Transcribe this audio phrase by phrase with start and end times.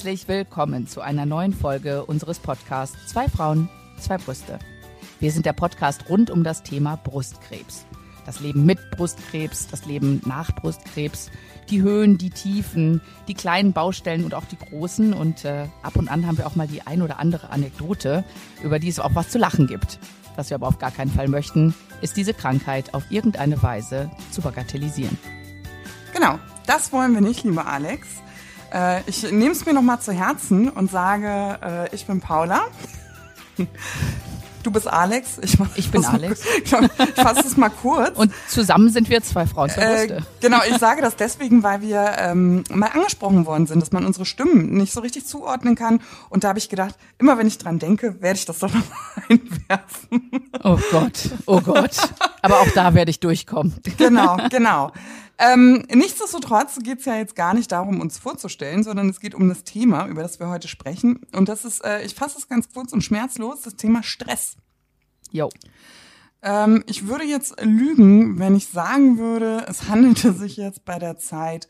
[0.00, 3.68] Herzlich willkommen zu einer neuen Folge unseres Podcasts Zwei Frauen,
[3.98, 4.58] zwei Brüste.
[5.18, 7.84] Wir sind der Podcast rund um das Thema Brustkrebs.
[8.24, 11.30] Das Leben mit Brustkrebs, das Leben nach Brustkrebs,
[11.68, 15.12] die Höhen, die Tiefen, die kleinen Baustellen und auch die großen.
[15.12, 18.24] Und äh, ab und an haben wir auch mal die ein oder andere Anekdote,
[18.62, 19.98] über die es auch was zu lachen gibt.
[20.34, 24.40] Was wir aber auf gar keinen Fall möchten, ist diese Krankheit auf irgendeine Weise zu
[24.40, 25.18] bagatellisieren.
[26.14, 28.08] Genau, das wollen wir nicht, lieber Alex.
[28.72, 32.62] Äh, ich nehme es mir nochmal zu Herzen und sage, äh, ich bin Paula.
[34.62, 35.38] Du bist Alex.
[35.42, 36.42] Ich, ich bin Alex.
[36.70, 38.16] Mal, ich fasse es mal kurz.
[38.18, 42.16] Und zusammen sind wir zwei Frauen zur äh, Genau, ich sage das deswegen, weil wir
[42.18, 46.00] ähm, mal angesprochen worden sind, dass man unsere Stimmen nicht so richtig zuordnen kann.
[46.28, 48.88] Und da habe ich gedacht, immer wenn ich dran denke, werde ich das doch nochmal
[49.30, 50.30] einwerfen.
[50.62, 51.96] Oh Gott, oh Gott.
[52.42, 53.74] Aber auch da werde ich durchkommen.
[53.96, 54.92] Genau, genau.
[55.42, 59.48] Ähm, nichtsdestotrotz geht es ja jetzt gar nicht darum, uns vorzustellen, sondern es geht um
[59.48, 61.20] das Thema, über das wir heute sprechen.
[61.32, 64.56] Und das ist, äh, ich fasse es ganz kurz und schmerzlos, das Thema Stress.
[65.30, 65.48] Jo.
[66.42, 71.16] Ähm, ich würde jetzt lügen, wenn ich sagen würde, es handelte sich jetzt bei der
[71.16, 71.68] Zeit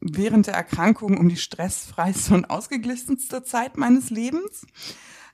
[0.00, 4.64] während der Erkrankung um die stressfreiste und ausgeglichenste Zeit meines Lebens.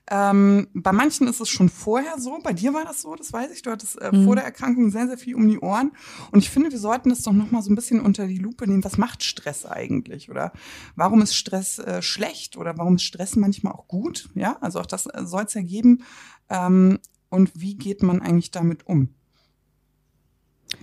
[0.09, 2.39] Ähm, bei manchen ist es schon vorher so.
[2.41, 3.61] Bei dir war das so, das weiß ich.
[3.61, 4.25] Du hattest äh, mhm.
[4.25, 5.91] vor der Erkrankung sehr, sehr viel um die Ohren.
[6.31, 8.67] Und ich finde, wir sollten das doch noch mal so ein bisschen unter die Lupe
[8.67, 8.83] nehmen.
[8.83, 10.29] Was macht Stress eigentlich?
[10.29, 10.53] Oder
[10.95, 12.57] warum ist Stress äh, schlecht?
[12.57, 14.29] Oder warum ist Stress manchmal auch gut?
[14.33, 16.03] Ja, also auch das äh, soll es ja geben.
[16.49, 16.99] Ähm,
[17.29, 19.09] und wie geht man eigentlich damit um?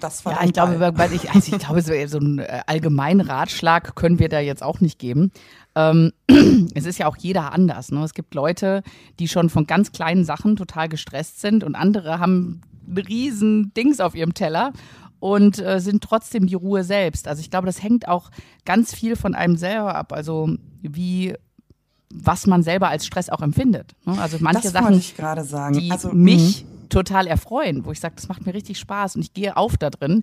[0.00, 0.75] Das war ja, ich glaube,
[1.12, 4.98] ich, also ich glaube, so, einen äh, allgemeinen Ratschlag können wir da jetzt auch nicht
[4.98, 5.31] geben.
[5.75, 6.12] Ähm,
[6.75, 7.91] es ist ja auch jeder anders.
[7.91, 8.03] Ne?
[8.05, 8.83] Es gibt Leute,
[9.19, 12.61] die schon von ganz kleinen Sachen total gestresst sind und andere haben
[12.97, 14.72] riesen Dings auf ihrem Teller
[15.20, 17.28] und äh, sind trotzdem die Ruhe selbst.
[17.28, 18.31] Also ich glaube, das hängt auch
[18.65, 20.12] ganz viel von einem selber ab.
[20.12, 20.50] Also
[20.82, 21.34] wie
[22.15, 23.97] was man selber als Stress auch empfindet.
[24.05, 24.16] Ne?
[24.21, 25.78] Also manche das Sachen, ich sagen.
[25.78, 26.74] die also, mich mhm.
[26.89, 29.91] Total erfreuen, wo ich sage, das macht mir richtig Spaß und ich gehe auf da
[29.91, 30.22] drin.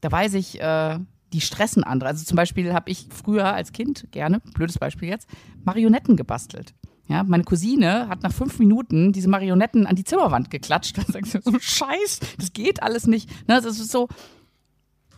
[0.00, 0.98] Da weiß ich, äh,
[1.32, 2.08] die stressen andere.
[2.08, 5.28] Also zum Beispiel habe ich früher als Kind gerne, blödes Beispiel jetzt,
[5.64, 6.74] Marionetten gebastelt.
[7.08, 10.96] Ja, meine Cousine hat nach fünf Minuten diese Marionetten an die Zimmerwand geklatscht.
[10.98, 13.30] Dann sagt sie so, Scheiß, das geht alles nicht.
[13.48, 14.08] Ne, das ist so,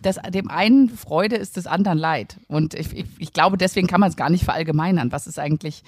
[0.03, 2.38] das, dem einen Freude ist des anderen Leid.
[2.47, 5.12] Und ich, ich, ich glaube, deswegen kann man es gar nicht verallgemeinern.
[5.12, 5.82] Was ist eigentlich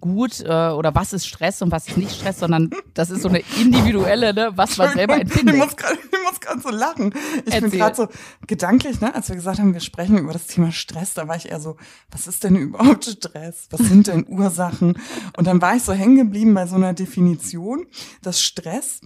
[0.00, 3.28] gut äh, oder was ist Stress und was ist nicht Stress, sondern das ist so
[3.28, 5.56] eine individuelle, ne, was man selber empfindet.
[5.56, 7.14] Ich muss gerade so lachen.
[7.44, 7.70] Ich Erzähl.
[7.70, 8.08] bin gerade so
[8.46, 11.50] gedanklich, ne, als wir gesagt haben, wir sprechen über das Thema Stress, da war ich
[11.50, 11.76] eher so,
[12.10, 13.68] was ist denn überhaupt Stress?
[13.70, 14.98] Was sind denn Ursachen?
[15.36, 17.86] Und dann war ich so hängen geblieben bei so einer Definition,
[18.22, 19.00] dass Stress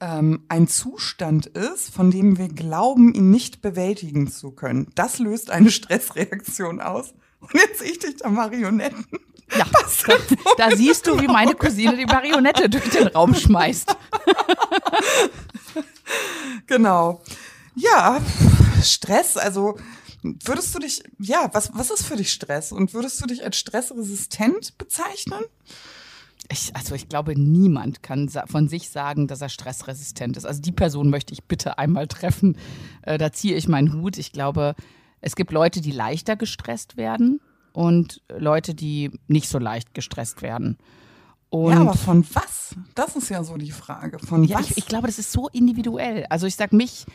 [0.00, 4.90] ähm, ein Zustand ist, von dem wir glauben, ihn nicht bewältigen zu können.
[4.94, 7.14] Das löst eine Stressreaktion aus.
[7.40, 9.06] Und jetzt sehe ich dich da Marionetten.
[9.56, 9.66] Ja,
[10.06, 10.14] da,
[10.56, 13.96] da siehst du, wie meine Cousine die Marionette durch den Raum schmeißt.
[16.66, 17.22] genau.
[17.74, 18.20] Ja,
[18.82, 19.76] Stress, also
[20.22, 22.72] würdest du dich, ja, was, was ist für dich Stress?
[22.72, 25.40] Und würdest du dich als stressresistent bezeichnen?
[26.52, 30.44] Ich, also ich glaube, niemand kann von sich sagen, dass er stressresistent ist.
[30.44, 32.56] Also die Person möchte ich bitte einmal treffen.
[33.02, 34.18] Äh, da ziehe ich meinen Hut.
[34.18, 34.74] Ich glaube,
[35.20, 37.40] es gibt Leute, die leichter gestresst werden
[37.72, 40.78] und Leute, die nicht so leicht gestresst werden.
[41.50, 42.76] Und ja, aber von was?
[42.94, 44.18] Das ist ja so die Frage.
[44.18, 44.70] Von ja, was?
[44.70, 46.26] Ich, ich glaube, das ist so individuell.
[46.30, 47.06] Also ich sag mich,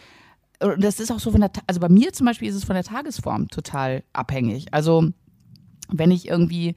[0.60, 2.76] äh, das ist auch so von der, also bei mir zum Beispiel ist es von
[2.76, 4.74] der Tagesform total abhängig.
[4.74, 5.10] Also
[5.90, 6.76] wenn ich irgendwie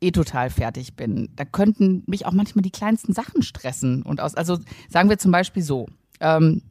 [0.00, 1.28] eh total fertig bin.
[1.36, 4.02] Da könnten mich auch manchmal die kleinsten Sachen stressen.
[4.02, 4.58] Und aus, also
[4.88, 5.88] sagen wir zum Beispiel so,
[6.20, 6.62] ähm,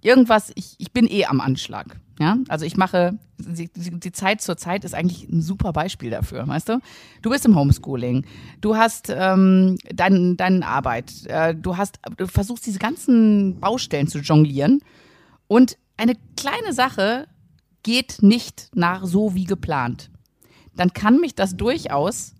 [0.00, 2.00] irgendwas, ich, ich bin eh am Anschlag.
[2.20, 6.68] Ja, also ich mache, die, Zeit zur Zeit ist eigentlich ein super Beispiel dafür, weißt
[6.68, 6.80] du?
[7.22, 8.26] Du bist im Homeschooling,
[8.60, 14.18] du hast ähm, dein, deine Arbeit, äh, du hast, du versuchst diese ganzen Baustellen zu
[14.18, 14.80] jonglieren
[15.48, 17.26] und eine kleine Sache
[17.82, 20.10] geht nicht nach so wie geplant.
[20.76, 22.34] Dann kann mich das durchaus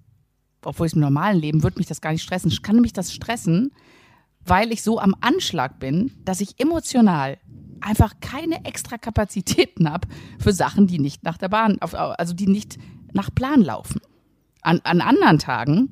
[0.64, 2.52] obwohl ich im normalen Leben würde mich das gar nicht stressen.
[2.62, 3.72] Kann mich das stressen,
[4.44, 7.38] weil ich so am Anschlag bin, dass ich emotional
[7.80, 12.78] einfach keine extra Kapazitäten habe für Sachen, die nicht nach der Bahn, also die nicht
[13.12, 14.00] nach Plan laufen.
[14.62, 15.90] An, an anderen Tagen,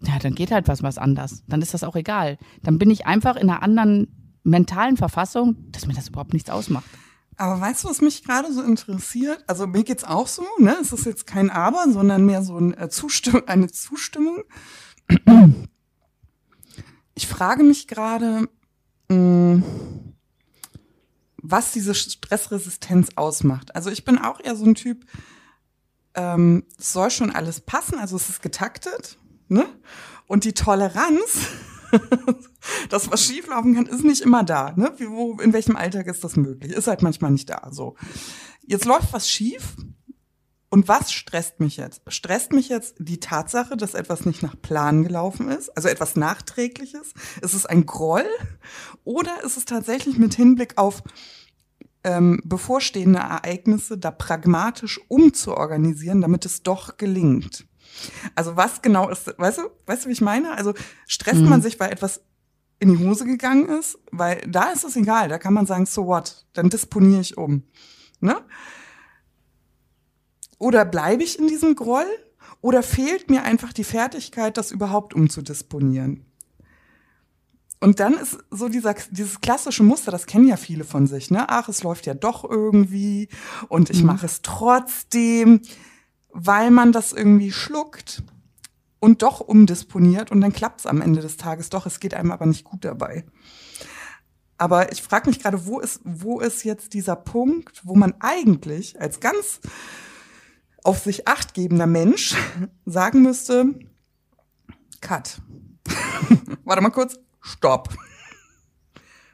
[0.00, 1.42] ja, dann geht halt was, was anders.
[1.48, 2.38] Dann ist das auch egal.
[2.62, 4.08] Dann bin ich einfach in einer anderen
[4.44, 6.86] mentalen Verfassung, dass mir das überhaupt nichts ausmacht.
[7.36, 9.44] Aber weißt du, was mich gerade so interessiert?
[9.46, 10.76] Also mir geht's auch so, ne?
[10.80, 14.42] Es ist jetzt kein Aber, sondern mehr so ein, äh, Zustimm eine Zustimmung.
[17.14, 18.48] Ich frage mich gerade,
[19.08, 19.60] mm,
[21.42, 23.74] was diese Stressresistenz ausmacht.
[23.74, 25.04] Also ich bin auch eher so ein Typ,
[26.14, 29.18] ähm, soll schon alles passen, also es ist getaktet,
[29.48, 29.66] ne?
[30.26, 31.48] Und die Toleranz,
[32.90, 34.72] dass was schieflaufen kann, ist nicht immer da.
[34.76, 34.92] Ne?
[34.98, 36.72] Wie, wo, in welchem Alltag ist das möglich?
[36.72, 37.68] Ist halt manchmal nicht da.
[37.70, 37.96] So.
[38.66, 39.74] Jetzt läuft was schief.
[40.70, 42.02] Und was stresst mich jetzt?
[42.08, 45.70] Stresst mich jetzt die Tatsache, dass etwas nicht nach Plan gelaufen ist?
[45.70, 47.14] Also etwas Nachträgliches?
[47.40, 48.26] Ist es ein Groll?
[49.04, 51.02] Oder ist es tatsächlich mit Hinblick auf
[52.04, 57.66] ähm, bevorstehende Ereignisse da pragmatisch umzuorganisieren, damit es doch gelingt?
[58.34, 60.52] Also was genau ist, weißt du, weißt du, wie ich meine?
[60.52, 60.74] Also
[61.06, 61.48] stresst mhm.
[61.48, 62.20] man sich, weil etwas
[62.78, 66.06] in die Hose gegangen ist, weil da ist es egal, da kann man sagen, so
[66.06, 67.64] what, dann disponiere ich um.
[68.20, 68.36] Ne?
[70.58, 72.06] Oder bleibe ich in diesem Groll?
[72.60, 76.24] Oder fehlt mir einfach die Fertigkeit, das überhaupt umzudisponieren?
[77.80, 81.48] Und dann ist so dieser, dieses klassische Muster, das kennen ja viele von sich, ne?
[81.48, 83.28] Ach, es läuft ja doch irgendwie
[83.68, 84.06] und ich mhm.
[84.06, 85.60] mache es trotzdem
[86.30, 88.22] weil man das irgendwie schluckt
[89.00, 91.86] und doch umdisponiert und dann klappt es am Ende des Tages doch.
[91.86, 93.24] Es geht einem aber nicht gut dabei.
[94.56, 99.00] Aber ich frage mich gerade, wo ist, wo ist jetzt dieser Punkt, wo man eigentlich
[99.00, 99.60] als ganz
[100.84, 102.34] auf sich achtgebender Mensch
[102.86, 103.74] sagen müsste,
[105.00, 105.40] Cut.
[106.64, 107.88] Warte mal kurz, Stopp.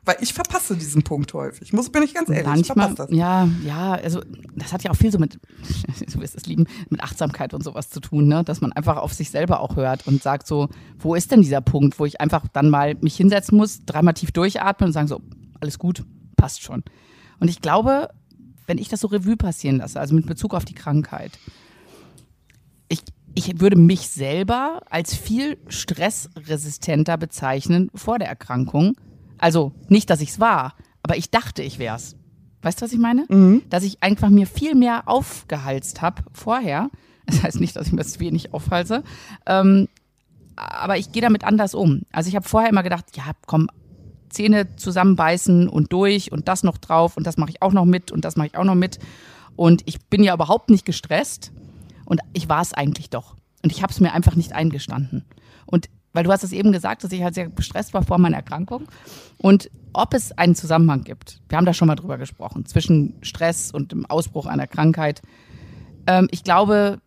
[0.06, 1.72] Weil ich verpasse diesen Punkt häufig.
[1.72, 3.10] Muss, bin ich ganz ehrlich, Manchmal, ich das.
[3.10, 4.20] Ja, ja, also
[4.54, 5.38] das hat ja auch viel so mit,
[6.12, 8.44] du wirst es lieben, mit Achtsamkeit und sowas zu tun, ne?
[8.44, 10.68] Dass man einfach auf sich selber auch hört und sagt so,
[10.98, 14.30] wo ist denn dieser Punkt, wo ich einfach dann mal mich hinsetzen muss, dreimal tief
[14.30, 15.22] durchatmen und sagen so,
[15.60, 16.04] alles gut,
[16.36, 16.82] passt schon.
[17.40, 18.10] Und ich glaube,
[18.66, 21.32] wenn ich das so Revue passieren lasse, also mit Bezug auf die Krankheit,
[22.88, 23.00] ich,
[23.34, 28.96] ich würde mich selber als viel stressresistenter bezeichnen vor der Erkrankung
[29.38, 32.16] also nicht, dass ich es war, aber ich dachte, ich wär's.
[32.62, 33.26] Weißt du, was ich meine?
[33.28, 33.62] Mhm.
[33.68, 36.90] Dass ich einfach mir viel mehr aufgehalst habe vorher.
[37.26, 39.02] Das heißt nicht, dass ich mir das wenig aufhalse.
[39.46, 39.88] Ähm,
[40.56, 42.02] aber ich gehe damit anders um.
[42.12, 43.68] Also ich habe vorher immer gedacht, ja, komm,
[44.34, 48.12] Zähne zusammenbeißen und durch und das noch drauf und das mache ich auch noch mit
[48.12, 48.98] und das mache ich auch noch mit.
[49.56, 51.52] Und ich bin ja überhaupt nicht gestresst
[52.04, 53.36] und ich war es eigentlich doch.
[53.62, 55.24] Und ich habe es mir einfach nicht eingestanden.
[55.66, 58.36] Und weil du hast es eben gesagt, dass ich halt sehr gestresst war vor meiner
[58.36, 58.86] Erkrankung.
[59.38, 63.70] Und ob es einen Zusammenhang gibt, wir haben da schon mal drüber gesprochen, zwischen Stress
[63.70, 65.22] und dem Ausbruch einer Krankheit.
[66.06, 67.00] Ähm, ich glaube,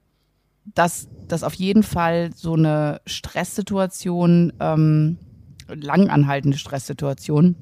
[0.65, 5.17] dass das auf jeden Fall so eine Stresssituation, ähm,
[5.67, 7.55] langanhaltende Stresssituation,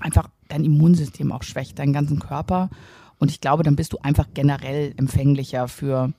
[0.00, 2.70] einfach dein Immunsystem auch schwächt, deinen ganzen Körper.
[3.18, 6.12] Und ich glaube, dann bist du einfach generell empfänglicher für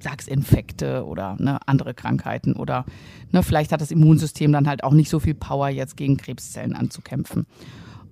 [0.00, 2.84] sag's Infekte oder ne, andere Krankheiten oder
[3.32, 6.74] ne, vielleicht hat das Immunsystem dann halt auch nicht so viel Power, jetzt gegen Krebszellen
[6.74, 7.46] anzukämpfen.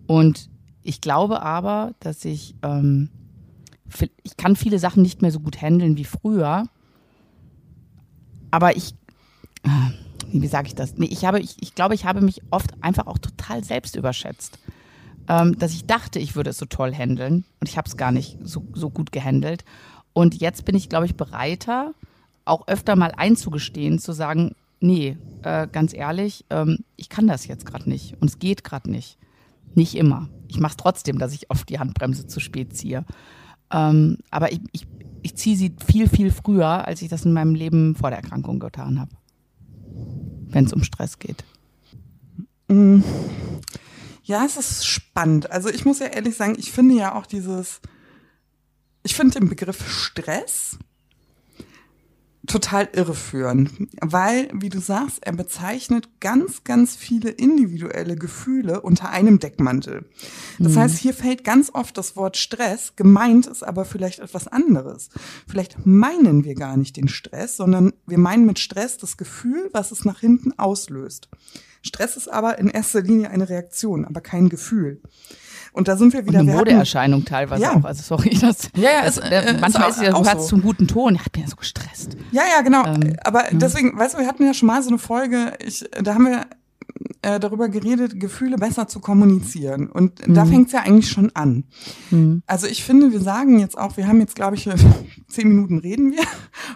[0.06, 0.50] Und
[0.82, 3.10] ich glaube aber, dass ich, ähm,
[4.22, 6.64] ich kann viele Sachen nicht mehr so gut handeln wie früher,
[8.50, 8.94] aber ich,
[9.62, 9.69] äh,
[10.30, 10.96] wie sage ich das?
[10.96, 14.58] Nee, ich habe, ich, ich glaube, ich habe mich oft einfach auch total selbst überschätzt.
[15.28, 18.12] Ähm, dass ich dachte, ich würde es so toll handeln und ich habe es gar
[18.12, 19.64] nicht so, so gut gehandelt.
[20.12, 21.94] Und jetzt bin ich, glaube ich, bereiter,
[22.44, 27.66] auch öfter mal einzugestehen, zu sagen, nee, äh, ganz ehrlich, ähm, ich kann das jetzt
[27.66, 29.18] gerade nicht und es geht gerade nicht.
[29.75, 30.28] Nicht immer.
[30.49, 33.04] Ich mache es trotzdem, dass ich oft die Handbremse zu spät ziehe.
[33.70, 34.87] Ähm, aber ich, ich,
[35.23, 38.58] ich ziehe sie viel, viel früher, als ich das in meinem Leben vor der Erkrankung
[38.58, 39.11] getan habe.
[40.56, 41.44] Wenn es um Stress geht.
[42.68, 43.02] Mm.
[44.22, 45.50] Ja, es ist spannend.
[45.50, 47.82] Also ich muss ja ehrlich sagen, ich finde ja auch dieses,
[49.02, 50.78] ich finde den Begriff Stress
[52.47, 59.38] total irreführend, weil, wie du sagst, er bezeichnet ganz, ganz viele individuelle Gefühle unter einem
[59.38, 60.05] Deckmantel.
[60.59, 60.79] Das mhm.
[60.79, 65.11] heißt, hier fällt ganz oft das Wort Stress, gemeint ist aber vielleicht etwas anderes.
[65.47, 69.91] Vielleicht meinen wir gar nicht den Stress, sondern wir meinen mit Stress das Gefühl, was
[69.91, 71.29] es nach hinten auslöst.
[71.83, 75.00] Stress ist aber in erster Linie eine Reaktion, aber kein Gefühl.
[75.76, 76.40] Und da sind wir wieder.
[76.40, 77.75] Und eine Modeerscheinung teilweise ja.
[77.75, 77.85] auch.
[77.85, 78.71] Also sorry, das.
[78.75, 79.02] Ja, ja.
[79.04, 80.49] Es, äh, manchmal ist ja, du hast so.
[80.49, 81.18] zum guten Ton.
[81.18, 82.16] Hat mich ja so gestresst.
[82.33, 82.87] Ja, ja, genau.
[82.87, 85.52] Ähm, Aber deswegen, weißt du, wir hatten ja schon mal so eine Folge.
[85.64, 86.47] Ich, da haben wir
[87.21, 89.88] äh, darüber geredet, Gefühle besser zu kommunizieren.
[89.88, 90.35] Und mhm.
[90.35, 91.64] da fängt es ja eigentlich schon an.
[92.11, 92.42] Mhm.
[92.47, 94.68] Also ich finde, wir sagen jetzt auch, wir haben jetzt, glaube ich,
[95.28, 96.23] zehn Minuten reden wir.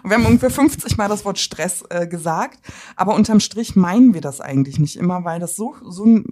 [0.03, 2.59] Und wir haben ungefähr 50 Mal das Wort Stress äh, gesagt.
[2.95, 6.25] Aber unterm Strich meinen wir das eigentlich nicht immer, weil das so, so ein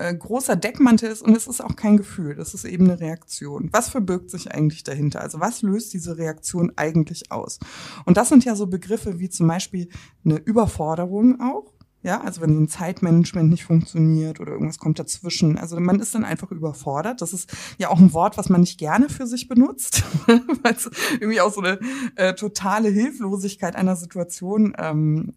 [0.00, 3.68] äh, großer Deckmantel ist und es ist auch kein Gefühl, das ist eben eine Reaktion.
[3.72, 5.20] Was verbirgt sich eigentlich dahinter?
[5.20, 7.58] Also was löst diese Reaktion eigentlich aus?
[8.06, 9.88] Und das sind ja so Begriffe wie zum Beispiel
[10.24, 11.74] eine Überforderung auch.
[12.02, 15.58] Ja, also wenn so ein Zeitmanagement nicht funktioniert oder irgendwas kommt dazwischen.
[15.58, 17.20] Also man ist dann einfach überfordert.
[17.20, 20.90] Das ist ja auch ein Wort, was man nicht gerne für sich benutzt, weil es
[21.20, 21.78] irgendwie auch so eine
[22.16, 25.34] äh, totale Hilflosigkeit einer Situation ähm,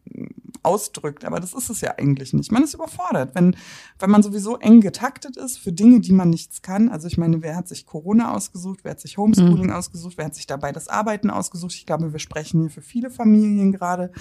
[0.64, 1.26] ausdrückt.
[1.26, 2.52] Aber das ist es ja eigentlich nicht.
[2.52, 3.56] Man ist überfordert, wenn,
[4.00, 6.90] wenn man sowieso eng getaktet ist für Dinge, die man nichts kann.
[6.90, 8.80] Also ich meine, wer hat sich Corona ausgesucht?
[8.84, 9.74] Wer hat sich Homeschooling mhm.
[9.74, 10.18] ausgesucht?
[10.18, 11.74] Wer hat sich dabei das Arbeiten ausgesucht?
[11.76, 14.12] Ich glaube, wir sprechen hier für viele Familien gerade.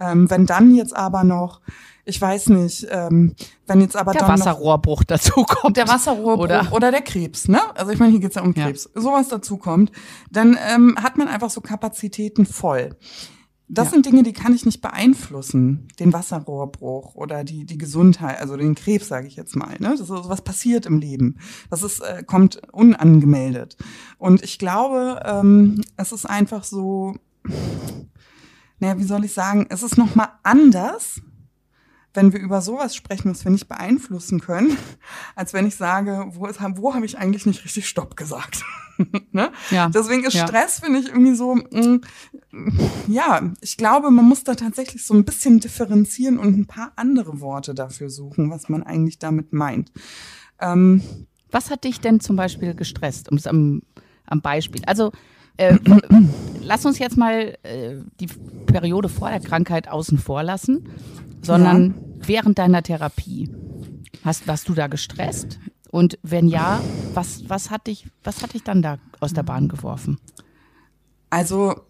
[0.00, 1.60] Ähm, wenn dann jetzt aber noch
[2.08, 3.34] ich weiß nicht, ähm,
[3.66, 5.76] wenn jetzt aber der Wasserrohrbruch dazu kommt.
[5.76, 7.60] Der Wasserrohrbruch oder, oder der Krebs, ne?
[7.76, 8.88] Also ich meine, hier geht's ja um Krebs.
[8.94, 9.02] Ja.
[9.02, 9.92] Sowas dazu kommt,
[10.30, 12.96] dann ähm, hat man einfach so Kapazitäten voll.
[13.70, 13.90] Das ja.
[13.92, 15.88] sind Dinge, die kann ich nicht beeinflussen.
[16.00, 19.76] Den Wasserrohrbruch oder die, die Gesundheit, also den Krebs, sage ich jetzt mal.
[19.78, 19.90] Ne?
[19.90, 21.36] Das ist so was passiert im Leben.
[21.68, 23.76] Das ist, äh, kommt unangemeldet.
[24.16, 27.16] Und ich glaube, ähm, es ist einfach so,
[28.78, 31.20] naja, wie soll ich sagen, es ist nochmal anders,
[32.14, 34.78] wenn wir über sowas sprechen, was wir nicht beeinflussen können,
[35.36, 38.64] als wenn ich sage, wo, ist, wo habe ich eigentlich nicht richtig Stopp gesagt?
[39.32, 39.50] ne?
[39.70, 39.88] ja.
[39.88, 40.46] Deswegen ist ja.
[40.46, 42.00] Stress, finde ich, irgendwie so, mh,
[42.50, 46.92] mm, ja, ich glaube, man muss da tatsächlich so ein bisschen differenzieren und ein paar
[46.96, 49.92] andere Worte dafür suchen, was man eigentlich damit meint.
[50.60, 51.02] Ähm,
[51.50, 53.82] was hat dich denn zum Beispiel gestresst, um es am,
[54.26, 54.82] am Beispiel?
[54.86, 55.12] Also
[55.56, 55.78] äh,
[56.62, 58.28] lass uns jetzt mal äh, die
[58.66, 60.88] Periode vor der Krankheit außen vor lassen,
[61.42, 62.28] sondern ja.
[62.28, 63.50] während deiner Therapie.
[64.24, 65.58] Hast, warst du da gestresst?
[65.90, 66.80] Und wenn ja,
[67.14, 70.18] was, was, hat dich, was hat dich dann da aus der Bahn geworfen?
[71.30, 71.80] Also,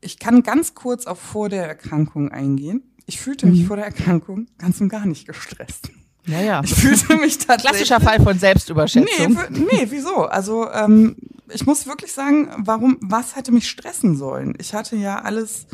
[0.00, 2.82] ich kann ganz kurz auf vor der Erkrankung eingehen.
[3.06, 3.66] Ich fühlte mich mhm.
[3.66, 5.90] vor der Erkrankung ganz und gar nicht gestresst.
[6.26, 6.60] Ja, ja.
[6.62, 7.70] Ich fühlte mich tatsächlich.
[7.70, 9.38] Klassischer Fall von Selbstüberschätzung.
[9.50, 10.24] Nee, nee wieso?
[10.26, 11.16] Also, ähm,
[11.52, 14.54] ich muss wirklich sagen, warum, was hätte mich stressen sollen?
[14.58, 15.66] Ich hatte ja alles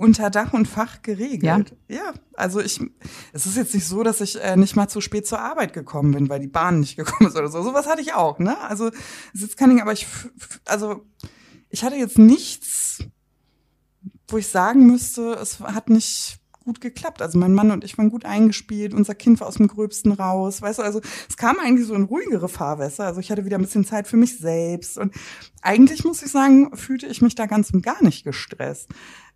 [0.00, 1.76] unter Dach und Fach geregelt.
[1.88, 2.80] Ja, ja also ich,
[3.34, 6.12] es ist jetzt nicht so, dass ich äh, nicht mal zu spät zur Arbeit gekommen
[6.12, 7.62] bin, weil die Bahn nicht gekommen ist oder so.
[7.62, 8.58] Sowas hatte ich auch, ne?
[8.62, 8.90] Also,
[9.34, 10.06] es ist kein Ding, aber ich,
[10.64, 11.04] also,
[11.68, 13.04] ich hatte jetzt nichts,
[14.28, 17.20] wo ich sagen müsste, es hat nicht gut geklappt.
[17.20, 20.62] Also mein Mann und ich waren gut eingespielt, unser Kind war aus dem Gröbsten raus,
[20.62, 23.04] weißt du, also es kam eigentlich so in ruhigere Fahrwässer.
[23.06, 25.14] Also ich hatte wieder ein bisschen Zeit für mich selbst und
[25.62, 28.88] eigentlich muss ich sagen, fühlte ich mich da ganz und gar nicht gestresst.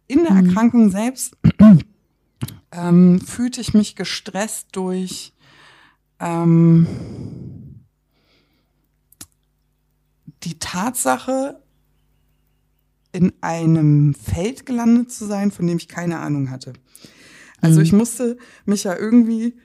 [0.07, 0.49] In der mhm.
[0.49, 1.37] Erkrankung selbst
[2.73, 5.33] ähm, fühlte ich mich gestresst durch
[6.21, 6.87] ähm,
[10.43, 11.61] die Tatsache,
[13.13, 16.73] in einem Feld gelandet zu sein, von dem ich keine Ahnung hatte.
[17.61, 17.85] Also mhm.
[17.85, 19.57] ich musste mich ja irgendwie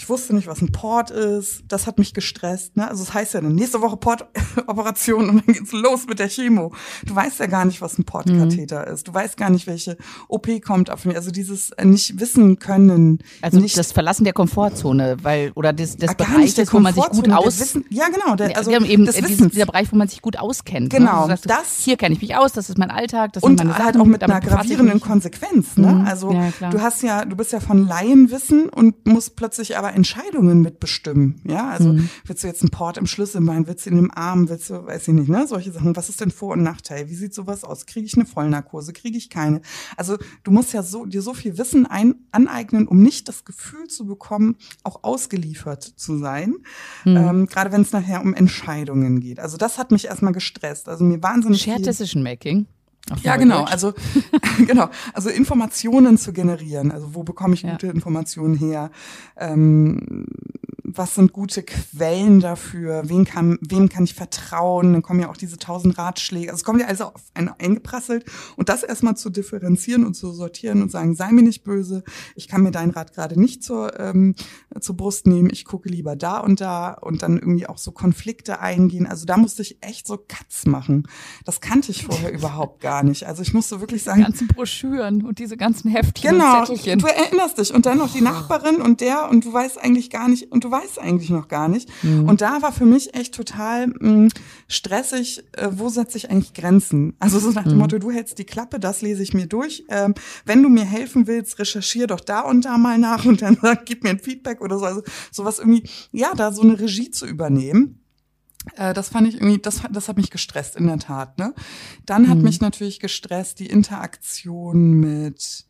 [0.00, 1.62] ich wusste nicht, was ein Port ist.
[1.68, 2.74] Das hat mich gestresst.
[2.74, 2.88] Ne?
[2.88, 6.28] Also es das heißt ja dann nächste Woche Portoperation und dann geht's los mit der
[6.28, 6.72] Chemo.
[7.04, 8.94] Du weißt ja gar nicht, was ein Portkatheter mhm.
[8.94, 9.06] ist.
[9.08, 11.16] Du weißt gar nicht, welche OP kommt auf mich.
[11.16, 13.18] Also dieses äh, nicht wissen können.
[13.42, 17.30] Also nicht, das Verlassen der Komfortzone, weil oder des, des Bereiches, wo man sich gut
[17.30, 17.60] aus.
[17.60, 18.36] Wissen, ja genau.
[18.36, 20.94] Der, also eben das diesen, dieser Bereich, wo man sich gut auskennt.
[20.94, 21.00] Ne?
[21.00, 21.26] Genau.
[21.26, 21.36] Ne?
[21.36, 21.84] Sagst, das.
[21.84, 22.52] Hier kenne ich mich aus.
[22.52, 23.34] Das ist mein Alltag.
[23.34, 25.76] Das und sind meine halt Sachen, auch mit einer gravierenden Konsequenz.
[25.76, 25.92] Ne?
[25.92, 26.06] Mhm.
[26.06, 30.62] Also ja, du hast ja, du bist ja von Laienwissen und musst plötzlich aber Entscheidungen
[30.62, 31.40] mitbestimmen.
[31.44, 32.08] Ja, also mhm.
[32.24, 35.08] willst du jetzt einen Port im Schlüsselbein, willst du in dem Arm, willst du, weiß
[35.08, 35.96] ich nicht, ne, solche Sachen.
[35.96, 37.08] Was ist denn Vor- und Nachteil?
[37.08, 37.86] Wie sieht sowas aus?
[37.86, 38.92] Kriege ich eine Vollnarkose?
[38.92, 39.60] Kriege ich keine?
[39.96, 43.88] Also du musst ja so dir so viel Wissen ein, aneignen, um nicht das Gefühl
[43.88, 46.54] zu bekommen, auch ausgeliefert zu sein.
[47.04, 47.16] Mhm.
[47.16, 49.40] Ähm, Gerade wenn es nachher um Entscheidungen geht.
[49.40, 50.88] Also das hat mich erstmal gestresst.
[50.88, 52.66] Also mir wahnsinnig Shared Decision Making.
[53.22, 53.64] Ja, genau.
[53.64, 53.94] Also
[54.66, 54.88] genau.
[55.12, 56.90] Also Informationen zu generieren.
[56.90, 57.92] Also wo bekomme ich gute ja.
[57.92, 58.90] Informationen her?
[59.36, 60.26] Ähm,
[60.96, 63.08] was sind gute Quellen dafür?
[63.08, 64.92] Wen kann, wem kann ich vertrauen?
[64.92, 66.50] Dann kommen ja auch diese tausend Ratschläge.
[66.50, 68.24] Also es kommt ja also auf einen eingeprasselt.
[68.56, 72.02] Und das erstmal zu differenzieren und zu sortieren und sagen, sei mir nicht böse.
[72.34, 74.34] Ich kann mir deinen Rat gerade nicht zur, ähm,
[74.80, 75.50] zur Brust nehmen.
[75.50, 79.06] Ich gucke lieber da und da und dann irgendwie auch so Konflikte eingehen.
[79.06, 81.08] Also da musste ich echt so Katz machen.
[81.44, 83.26] Das kannte ich vorher überhaupt gar nicht.
[83.26, 84.18] Also ich musste wirklich sagen.
[84.18, 86.98] Die ganzen Broschüren und diese ganzen Heftchen genau, und Zettelchen.
[86.98, 87.72] Du erinnerst dich.
[87.72, 90.70] Und dann noch die Nachbarin und der und du weißt eigentlich gar nicht, und du
[90.70, 91.88] weißt weiß eigentlich noch gar nicht.
[92.02, 92.28] Mhm.
[92.28, 94.28] Und da war für mich echt total mh, hm,
[94.68, 97.14] stressig, äh, wo setze ich eigentlich Grenzen?
[97.18, 97.78] Also so nach dem mhm.
[97.78, 99.84] Motto, du hältst die Klappe, das lese ich mir durch.
[99.88, 100.14] Ähm,
[100.44, 103.86] wenn du mir helfen willst, recherchier doch da und da mal nach und dann sag,
[103.86, 104.84] gib mir ein Feedback oder so.
[104.84, 108.00] Also sowas irgendwie, ja, da so eine Regie zu übernehmen.
[108.76, 111.38] Äh, das fand ich irgendwie, das, das hat mich gestresst, in der Tat.
[111.38, 111.54] Ne?
[112.06, 112.44] Dann hat mhm.
[112.44, 115.66] mich natürlich gestresst die Interaktion mit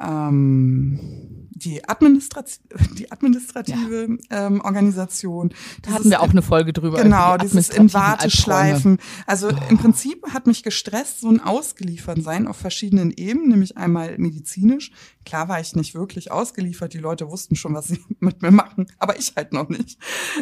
[0.00, 2.60] ähm, die, Administrat
[2.98, 4.46] die administrative ja.
[4.46, 5.52] ähm, Organisation.
[5.82, 7.02] Da hatten wir auch eine Folge drüber.
[7.02, 8.98] Genau, dieses in Warteschleifen.
[9.26, 9.56] Also oh.
[9.68, 14.90] im Prinzip hat mich gestresst so ein Ausgeliefertsein auf verschiedenen Ebenen, nämlich einmal medizinisch.
[15.24, 18.86] Klar war ich nicht wirklich ausgeliefert, die Leute wussten schon, was sie mit mir machen,
[18.98, 19.98] aber ich halt noch nicht.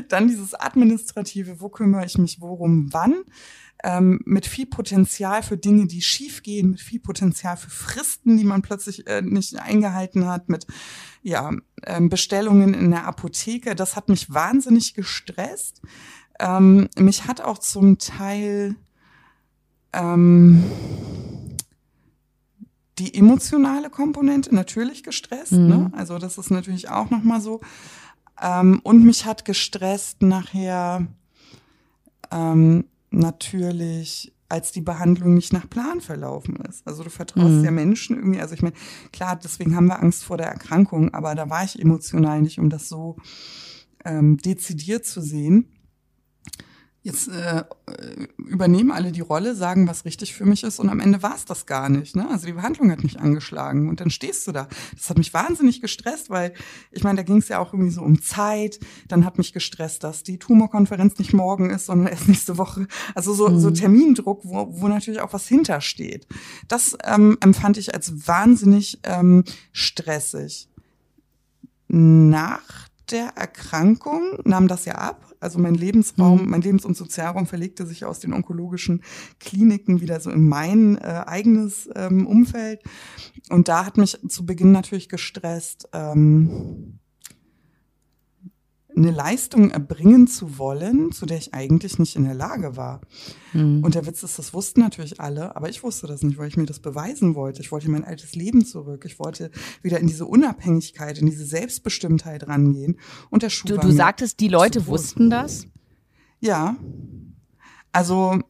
[0.09, 3.25] Dann dieses administrative, wo kümmere ich mich worum, wann
[3.85, 8.63] ähm, mit viel Potenzial für Dinge, die schiefgehen, mit viel Potenzial für Fristen, die man
[8.63, 10.67] plötzlich äh, nicht eingehalten hat, mit
[11.23, 11.53] ja,
[11.85, 13.75] ähm, Bestellungen in der Apotheke.
[13.75, 15.81] Das hat mich wahnsinnig gestresst.
[16.41, 18.77] Ähm, mich hat auch zum Teil
[19.93, 20.65] ähm,
[22.99, 25.53] die emotionale Komponente natürlich gestresst.
[25.53, 25.69] Mhm.
[25.69, 25.93] Ne?
[25.95, 27.61] Also das ist natürlich auch nochmal so.
[28.41, 31.07] Ähm, und mich hat gestresst nachher
[32.31, 36.87] ähm, natürlich als die Behandlung nicht nach Plan verlaufen ist.
[36.87, 37.65] Also du vertraust mhm.
[37.65, 38.75] ja Menschen irgendwie, also ich meine,
[39.13, 42.71] klar, deswegen haben wir Angst vor der Erkrankung, aber da war ich emotional nicht, um
[42.71, 43.17] das so
[44.05, 45.67] ähm, dezidiert zu sehen.
[47.09, 47.65] Jetzt äh,
[48.37, 51.47] übernehmen alle die Rolle, sagen, was richtig für mich ist und am Ende war es
[51.47, 52.15] das gar nicht.
[52.15, 52.29] Ne?
[52.29, 54.69] Also die Behandlung hat mich angeschlagen und dann stehst du da.
[54.95, 56.53] Das hat mich wahnsinnig gestresst, weil
[56.93, 58.79] ich meine, da ging es ja auch irgendwie so um Zeit.
[59.09, 62.87] Dann hat mich gestresst, dass die Tumorkonferenz nicht morgen ist, sondern erst nächste Woche.
[63.15, 63.59] Also so, mhm.
[63.59, 66.27] so Termindruck, wo, wo natürlich auch was hintersteht.
[66.69, 70.69] Das ähm, empfand ich als wahnsinnig ähm, stressig.
[71.89, 75.33] Nach der Erkrankung nahm das ja ab.
[75.41, 76.51] Also mein Lebensraum, mhm.
[76.51, 79.03] mein Lebens- und Sozialraum verlegte sich aus den onkologischen
[79.39, 82.83] Kliniken wieder so in mein äh, eigenes ähm, Umfeld.
[83.51, 86.99] Und da hat mich zu Beginn natürlich gestresst, ähm,
[88.99, 93.01] eine Leistung erbringen zu wollen, zu der ich eigentlich nicht in der Lage war.
[93.53, 93.83] Mhm.
[93.85, 96.57] Und der Witz ist, das wussten natürlich alle, aber ich wusste das nicht, weil ich
[96.57, 97.63] mir das beweisen wollte.
[97.63, 99.05] Ich wollte in mein altes Leben zurück.
[99.07, 99.51] Ich wollte
[99.83, 102.99] wieder in diese Unabhängigkeit, in diese Selbstbestimmtheit rangehen.
[103.31, 105.67] Und der Schuh Du, du sagtest, die Leute wussten das?
[106.41, 106.77] Ja.
[107.93, 108.41] Also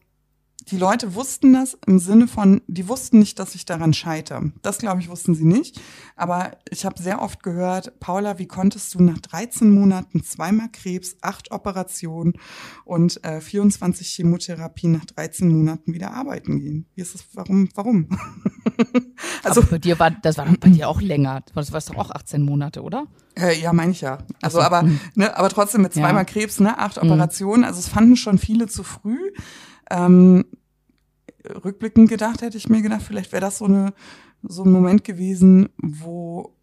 [0.71, 4.51] die Leute wussten das im Sinne von, die wussten nicht, dass ich daran scheitere.
[4.61, 5.81] Das, glaube ich, wussten sie nicht.
[6.15, 11.17] Aber ich habe sehr oft gehört, Paula, wie konntest du nach 13 Monaten zweimal Krebs,
[11.21, 12.33] acht Operationen
[12.85, 16.85] und äh, 24 Chemotherapien nach 13 Monaten wieder arbeiten gehen?
[16.93, 17.25] Wie ist das?
[17.33, 17.69] Warum?
[17.73, 18.09] Warum?
[19.43, 21.41] also aber bei dir war, das war bei dir auch länger.
[21.55, 23.07] Das war doch auch 18 Monate, oder?
[23.35, 24.19] Äh, ja, meine ich ja.
[24.41, 24.63] Also, so.
[24.63, 24.99] aber, hm.
[25.15, 26.23] ne, aber trotzdem mit zweimal ja.
[26.25, 27.09] Krebs, ne, acht hm.
[27.09, 27.63] Operationen.
[27.63, 29.31] Also es fanden schon viele zu früh.
[29.89, 30.45] Ähm,
[31.63, 33.93] rückblickend gedacht, hätte ich mir gedacht, vielleicht wäre das so eine
[34.43, 36.55] so ein Moment gewesen, wo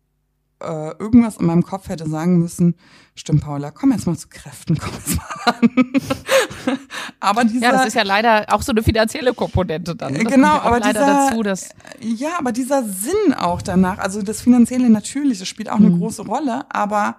[0.62, 2.76] äh, irgendwas in meinem Kopf hätte sagen müssen,
[3.14, 6.78] stimmt, Paula, komm jetzt mal zu Kräften, komm jetzt mal an.
[7.20, 10.14] aber dieser, ja, das ist ja leider auch so eine finanzielle Komponente dann.
[10.14, 11.68] Das genau, aber dieser, dazu, dass
[12.00, 15.98] ja, aber dieser Sinn auch danach, also das Finanzielle natürlich, das spielt auch eine mhm.
[15.98, 17.16] große Rolle, aber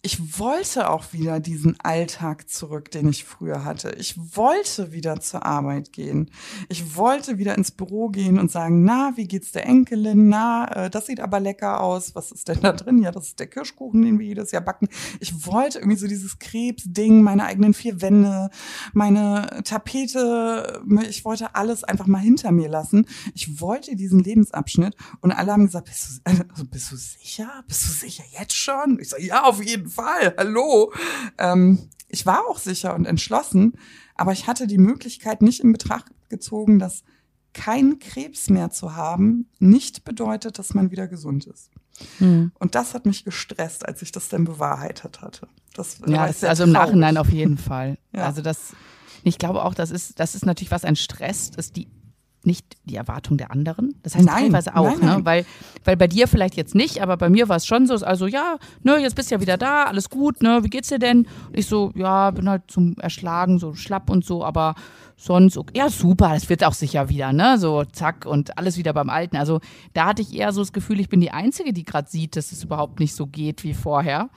[0.00, 3.90] ich wollte auch wieder diesen Alltag zurück, den ich früher hatte.
[3.98, 6.30] Ich wollte wieder zur Arbeit gehen.
[6.68, 10.28] Ich wollte wieder ins Büro gehen und sagen, na, wie geht's der Enkelin?
[10.28, 12.14] Na, äh, das sieht aber lecker aus.
[12.14, 13.02] Was ist denn da drin?
[13.02, 14.88] Ja, das ist der Kirschkuchen, den wir jedes Jahr backen.
[15.18, 18.50] Ich wollte irgendwie so dieses Krebsding, meine eigenen vier Wände,
[18.92, 20.80] meine Tapete.
[21.08, 23.06] Ich wollte alles einfach mal hinter mir lassen.
[23.34, 27.64] Ich wollte diesen Lebensabschnitt und alle haben gesagt, bist du, also bist du sicher?
[27.66, 29.00] Bist du sicher jetzt schon?
[29.00, 30.92] Ich sage, ja, auf jeden Fall, hallo.
[31.38, 33.74] Ähm, ich war auch sicher und entschlossen,
[34.14, 37.02] aber ich hatte die Möglichkeit nicht in Betracht gezogen, dass
[37.52, 41.70] kein Krebs mehr zu haben nicht bedeutet, dass man wieder gesund ist.
[42.18, 42.52] Hm.
[42.58, 45.48] Und das hat mich gestresst, als ich das dann bewahrheitet hatte.
[45.74, 47.98] Das, ja, das, also im Nachhinein auf jeden Fall.
[48.14, 48.24] Ja.
[48.24, 48.74] Also das,
[49.24, 51.88] ich glaube auch, das ist, das ist natürlich was ein Stress, ist die
[52.44, 53.94] nicht die Erwartung der anderen?
[54.02, 55.18] Das heißt nein, teilweise auch, nein, nein.
[55.18, 55.24] Ne?
[55.24, 55.46] Weil,
[55.84, 58.58] weil bei dir vielleicht jetzt nicht, aber bei mir war es schon so, also ja,
[58.82, 61.26] ne, jetzt bist du ja wieder da, alles gut, ne, wie geht's dir denn?
[61.48, 64.74] Und ich so, ja, bin halt zum Erschlagen, so schlapp und so, aber
[65.16, 68.92] sonst, okay, ja, super, das wird auch sicher wieder, ne, so zack und alles wieder
[68.92, 69.36] beim Alten.
[69.36, 69.60] Also
[69.92, 72.52] da hatte ich eher so das Gefühl, ich bin die Einzige, die gerade sieht, dass
[72.52, 74.30] es überhaupt nicht so geht wie vorher.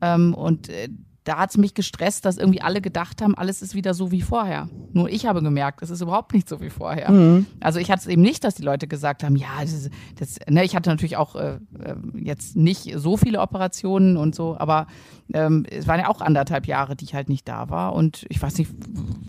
[0.00, 0.88] Ähm, und äh,
[1.24, 4.22] da hat es mich gestresst, dass irgendwie alle gedacht haben, alles ist wieder so wie
[4.22, 4.68] vorher.
[4.92, 7.10] Nur ich habe gemerkt, es ist überhaupt nicht so wie vorher.
[7.10, 7.46] Mhm.
[7.60, 10.64] Also ich hatte es eben nicht, dass die Leute gesagt haben, ja, das, das ne,
[10.64, 14.88] ich hatte natürlich auch äh, äh, jetzt nicht so viele Operationen und so, aber
[15.32, 17.94] ähm, es waren ja auch anderthalb Jahre, die ich halt nicht da war.
[17.94, 18.70] Und ich weiß nicht,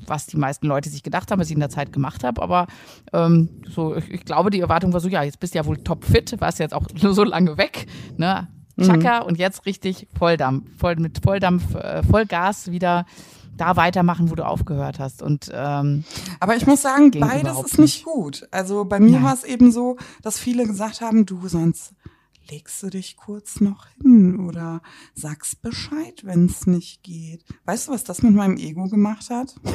[0.08, 2.68] was die meisten Leute sich gedacht haben, was ich in der Zeit gemacht habe, aber
[3.14, 5.78] ähm, so, ich, ich, glaube, die Erwartung war so, ja, jetzt bist du ja wohl
[5.78, 7.86] topfit, warst jetzt auch so lange weg,
[8.18, 8.48] ne?
[8.82, 9.28] Chaka mhm.
[9.28, 13.06] und jetzt richtig Volldampf, voll, mit Volldampf, äh, Vollgas wieder
[13.56, 15.22] da weitermachen, wo du aufgehört hast.
[15.22, 16.04] Und ähm,
[16.40, 18.48] aber ich muss sagen, beides ist nicht gut.
[18.52, 21.94] Also bei mir war es eben so, dass viele gesagt haben, du sonst
[22.50, 24.82] legst du dich kurz noch hin oder
[25.14, 27.44] sagst Bescheid, wenn es nicht geht.
[27.66, 29.56] Weißt du, was das mit meinem Ego gemacht hat?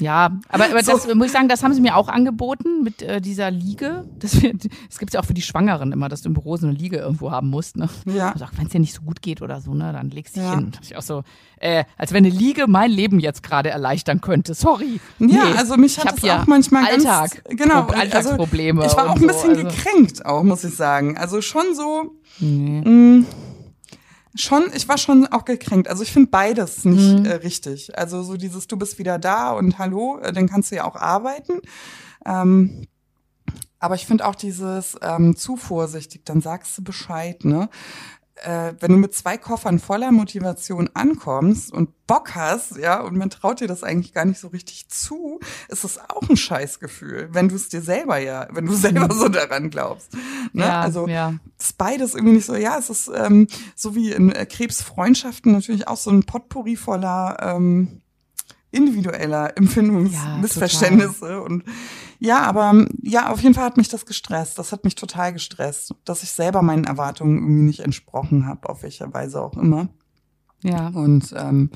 [0.00, 0.92] Ja, aber, aber so.
[0.92, 4.08] das muss ich sagen, das haben sie mir auch angeboten mit äh, dieser Liege.
[4.18, 6.68] Das, wird, das gibt ja auch für die Schwangeren immer, dass du im Büro so
[6.68, 7.76] eine Liege irgendwo haben musst.
[7.76, 7.88] Ne?
[8.04, 8.30] Ja.
[8.30, 10.48] Also wenn es dir nicht so gut geht oder so, ne, dann legst du dich
[10.48, 10.54] ja.
[10.54, 10.72] hin.
[10.80, 11.24] Ich auch so,
[11.60, 14.54] äh, als wenn eine Liege mein Leben jetzt gerade erleichtern könnte.
[14.54, 15.00] Sorry.
[15.18, 18.82] Ja, nee, also mich hat das auch manchmal Alltag, ganz, genau, also Alltagsprobleme.
[18.82, 19.76] Also ich war auch ein bisschen so, also.
[19.76, 21.16] gekränkt, auch muss ich sagen.
[21.16, 22.16] Also schon so.
[22.38, 22.82] Nee.
[22.84, 23.26] Mh, mm,
[24.34, 25.88] schon, ich war schon auch gekränkt.
[25.88, 27.24] Also ich finde beides nicht mhm.
[27.26, 27.96] äh, richtig.
[27.98, 30.96] Also so dieses, du bist wieder da und hallo, äh, dann kannst du ja auch
[30.96, 31.60] arbeiten.
[32.24, 32.86] Ähm,
[33.80, 37.68] aber ich finde auch dieses ähm, zu vorsichtig, dann sagst du Bescheid, ne?
[38.42, 43.30] Äh, wenn du mit zwei Koffern voller Motivation ankommst und Bock hast, ja, und man
[43.30, 47.48] traut dir das eigentlich gar nicht so richtig zu, ist es auch ein Scheißgefühl, wenn
[47.48, 50.14] du es dir selber ja, wenn du selber so daran glaubst.
[50.52, 50.64] Ne?
[50.64, 51.34] Ja, also ja.
[51.58, 55.86] ist beides irgendwie nicht so, ja, es ist ähm, so wie in äh, Krebsfreundschaften natürlich
[55.88, 58.00] auch so ein Potpourri voller ähm,
[58.70, 61.64] individueller Empfindungsmissverständnisse ja, und
[62.18, 64.58] ja, aber ja, auf jeden Fall hat mich das gestresst.
[64.58, 68.82] Das hat mich total gestresst, dass ich selber meinen Erwartungen irgendwie nicht entsprochen habe, auf
[68.82, 69.88] welcher Weise auch immer.
[70.62, 70.88] Ja.
[70.88, 71.70] Und ähm,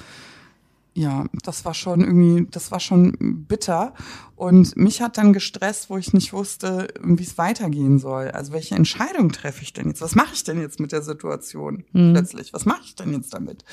[0.94, 3.94] ja, das war schon irgendwie, das war schon bitter.
[4.36, 8.30] Und mich hat dann gestresst, wo ich nicht wusste, wie es weitergehen soll.
[8.30, 10.02] Also welche Entscheidung treffe ich denn jetzt?
[10.02, 12.12] Was mache ich denn jetzt mit der Situation mhm.
[12.12, 12.52] plötzlich?
[12.52, 13.64] Was mache ich denn jetzt damit?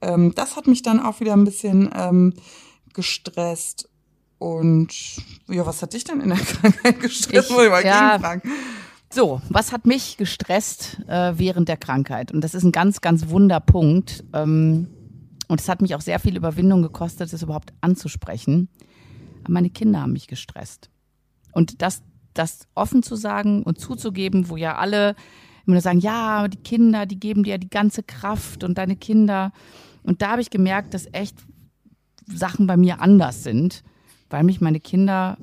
[0.00, 2.34] Ähm, das hat mich dann auch wieder ein bisschen ähm,
[2.94, 3.88] gestresst.
[4.38, 4.88] Und
[5.48, 7.50] ja, was hat dich denn in der Krankheit gestresst?
[7.50, 8.42] Ich, ich mal ja, fragen.
[9.08, 12.32] So, was hat mich gestresst äh, während der Krankheit?
[12.32, 14.24] Und das ist ein ganz, ganz wunder Punkt.
[14.32, 14.88] Ähm,
[15.48, 18.68] und es hat mich auch sehr viel Überwindung gekostet, das überhaupt anzusprechen.
[19.44, 20.90] Aber meine Kinder haben mich gestresst.
[21.52, 22.02] Und das,
[22.34, 25.14] das offen zu sagen und zuzugeben, wo ja alle
[25.66, 29.52] immer sagen, ja, die Kinder, die geben dir ja die ganze Kraft und deine Kinder.
[30.02, 31.36] Und da habe ich gemerkt, dass echt
[32.26, 33.82] Sachen bei mir anders sind
[34.30, 35.38] weil mich meine Kinder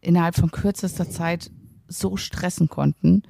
[0.00, 1.50] innerhalb von kürzester Zeit
[1.88, 3.22] so stressen konnten.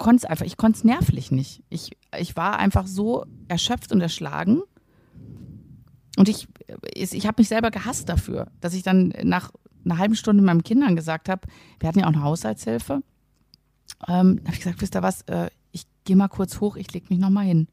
[0.00, 1.62] Ich konnte es einfach, ich konnte es nervlich nicht.
[1.68, 4.62] Ich, ich war einfach so erschöpft und erschlagen.
[6.16, 6.48] Und ich,
[6.94, 9.50] ich habe mich selber gehasst dafür, dass ich dann nach
[9.84, 11.46] einer halben Stunde meinen Kindern gesagt habe,
[11.78, 13.02] wir hatten ja auch eine Haushaltshilfe.
[14.08, 17.08] Ähm, habe ich gesagt, wisst ihr was, äh, ich gehe mal kurz hoch, ich lege
[17.10, 17.68] mich nochmal hin.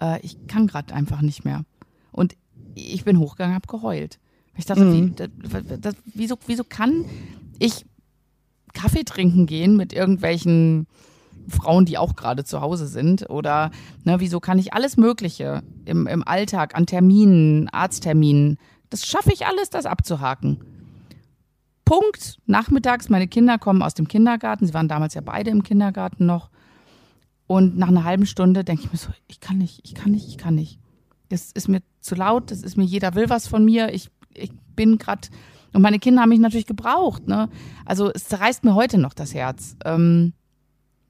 [0.00, 1.64] Äh, ich kann gerade einfach nicht mehr.
[2.12, 2.36] Und
[2.76, 4.20] ich bin hochgegangen, habe geheult.
[4.56, 5.18] Ich dachte, mhm.
[5.18, 7.06] wie, das, wieso, wieso kann
[7.58, 7.84] ich
[8.72, 10.86] Kaffee trinken gehen mit irgendwelchen
[11.48, 13.28] Frauen, die auch gerade zu Hause sind?
[13.30, 13.70] Oder
[14.04, 18.58] ne, wieso kann ich alles Mögliche im, im Alltag, an Terminen, Arztterminen,
[18.90, 20.58] das schaffe ich alles, das abzuhaken.
[21.84, 22.38] Punkt.
[22.46, 24.66] Nachmittags, meine Kinder kommen aus dem Kindergarten.
[24.66, 26.50] Sie waren damals ja beide im Kindergarten noch.
[27.46, 30.28] Und nach einer halben Stunde denke ich mir so, ich kann nicht, ich kann nicht,
[30.28, 30.80] ich kann nicht.
[31.28, 33.92] Das ist mir zu laut, das ist mir, jeder will was von mir.
[33.92, 35.28] Ich ich bin gerade,
[35.72, 37.26] und meine Kinder haben mich natürlich gebraucht.
[37.26, 37.48] Ne?
[37.84, 40.32] Also es zerreißt mir heute noch das Herz, ähm,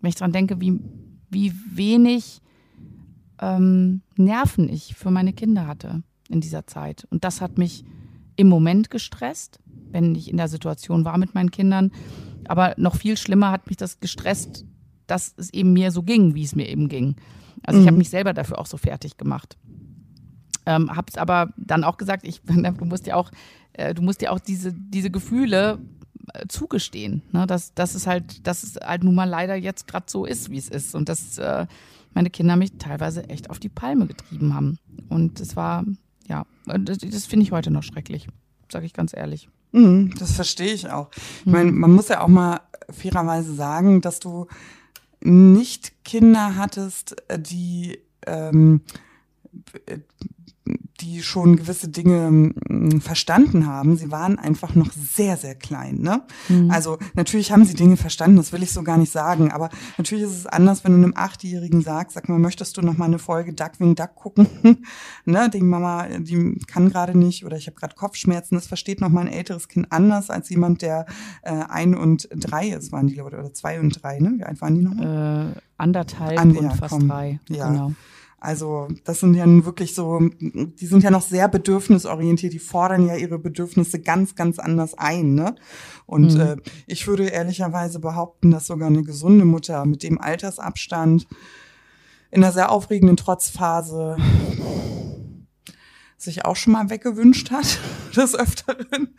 [0.06, 0.78] wenn ich dran denke, wie,
[1.30, 2.40] wie wenig
[3.40, 7.08] ähm, Nerven ich für meine Kinder hatte in dieser Zeit.
[7.10, 7.82] Und das hat mich
[8.36, 9.58] im Moment gestresst,
[9.90, 11.90] wenn ich in der Situation war mit meinen Kindern.
[12.46, 14.64] Aber noch viel schlimmer hat mich das gestresst,
[15.08, 17.16] dass es eben mir so ging, wie es mir eben ging.
[17.64, 17.82] Also mhm.
[17.82, 19.58] ich habe mich selber dafür auch so fertig gemacht.
[20.66, 23.32] Ähm, hab's aber dann auch gesagt, ich, du musst ja auch,
[23.72, 25.80] äh, du musst ja auch diese, diese Gefühle
[26.48, 27.22] zugestehen.
[27.32, 27.46] Ne?
[27.46, 30.58] Dass, dass es halt, dass es halt nun mal leider jetzt gerade so ist, wie
[30.58, 30.94] es ist.
[30.94, 31.66] Und dass äh,
[32.14, 34.78] meine Kinder mich teilweise echt auf die Palme getrieben haben.
[35.08, 35.84] Und es war,
[36.28, 38.28] ja, das, das finde ich heute noch schrecklich,
[38.70, 39.48] sage ich ganz ehrlich.
[39.72, 41.10] Mhm, das verstehe ich auch.
[41.40, 42.60] Ich meine, man muss ja auch mal
[42.90, 44.46] fairerweise sagen, dass du
[45.20, 48.80] nicht Kinder hattest, äh, die ähm,
[51.00, 53.96] die schon gewisse Dinge mm, verstanden haben.
[53.96, 55.98] Sie waren einfach noch sehr, sehr klein.
[56.00, 56.22] Ne?
[56.48, 56.70] Mhm.
[56.70, 59.50] Also natürlich haben sie Dinge verstanden, das will ich so gar nicht sagen.
[59.52, 62.96] Aber natürlich ist es anders, wenn du einem Achtjährigen sagst, sag mal, möchtest du noch
[62.96, 64.48] mal eine Folge Duckwing Duck gucken?
[65.24, 65.50] ne?
[65.50, 68.54] Die Mama, die kann gerade nicht oder ich habe gerade Kopfschmerzen.
[68.54, 71.06] Das versteht noch mal ein älteres Kind anders als jemand, der
[71.42, 74.18] äh, ein und drei ist, waren die oder zwei und drei.
[74.18, 74.34] Ne?
[74.38, 74.96] Wie alt waren die noch?
[74.96, 77.40] Äh, anderthalb An, und ja, fast komm, drei.
[77.48, 77.70] Ja.
[77.70, 77.92] Genau.
[78.46, 83.16] Also das sind ja wirklich so, die sind ja noch sehr bedürfnisorientiert, die fordern ja
[83.16, 85.34] ihre Bedürfnisse ganz, ganz anders ein.
[85.34, 85.56] Ne?
[86.06, 86.40] Und mhm.
[86.40, 86.56] äh,
[86.86, 91.26] ich würde ehrlicherweise behaupten, dass sogar eine gesunde Mutter mit dem Altersabstand
[92.30, 94.16] in einer sehr aufregenden Trotzphase
[96.18, 97.78] sich auch schon mal weggewünscht hat,
[98.16, 99.14] des Öfteren.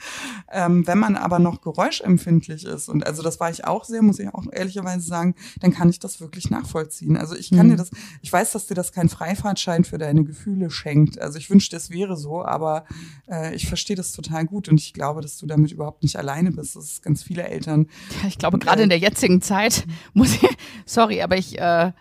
[0.52, 4.20] Ähm, wenn man aber noch geräuschempfindlich ist, und also das war ich auch sehr, muss
[4.20, 7.16] ich auch ehrlicherweise sagen, dann kann ich das wirklich nachvollziehen.
[7.18, 7.72] Also ich kann mhm.
[7.72, 11.20] dir das, ich weiß, dass dir das kein Freifahrtschein für deine Gefühle schenkt.
[11.20, 12.86] Also ich wünschte, es wäre so, aber
[13.30, 16.52] äh, ich verstehe das total gut und ich glaube, dass du damit überhaupt nicht alleine
[16.52, 16.76] bist.
[16.76, 17.88] Das ist ganz viele Eltern.
[18.22, 20.48] Ja, ich glaube, gerade äh, in der jetzigen Zeit muss ich,
[20.86, 21.92] sorry, aber ich, äh,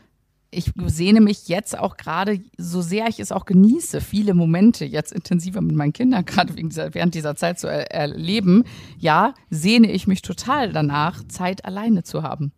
[0.57, 5.12] ich sehne mich jetzt auch gerade, so sehr ich es auch genieße, viele Momente jetzt
[5.12, 8.64] intensiver mit meinen Kindern, gerade dieser, während dieser Zeit zu er erleben,
[8.99, 12.53] ja, sehne ich mich total danach, Zeit alleine zu haben.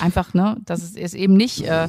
[0.00, 1.88] Einfach, ne, dass es ist eben nicht, äh,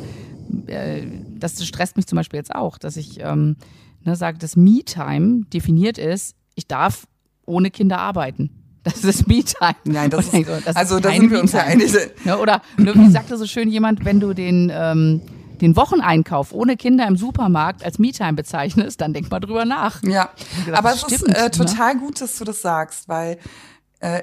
[0.67, 3.55] äh, das stresst mich zum Beispiel jetzt auch, dass ich ähm,
[4.03, 7.07] ne, sage, dass Me-Time definiert ist, ich darf
[7.45, 8.51] ohne Kinder arbeiten.
[8.85, 9.73] Das ist Me-Time.
[9.85, 11.91] Nein, das ist, das also da sind wir uns ja einig.
[12.23, 15.21] Ne, oder ne, wie sagte so schön jemand, wenn du den ähm,
[15.61, 20.01] den Wocheneinkauf ohne Kinder im Supermarkt als Me-Time bezeichnest, dann denk mal drüber nach.
[20.03, 20.29] Ja,
[20.65, 21.51] gedacht, aber es stimmt, ist äh, ne?
[21.51, 22.01] total ne?
[22.01, 23.37] gut, dass du das sagst, weil
[23.99, 24.21] äh,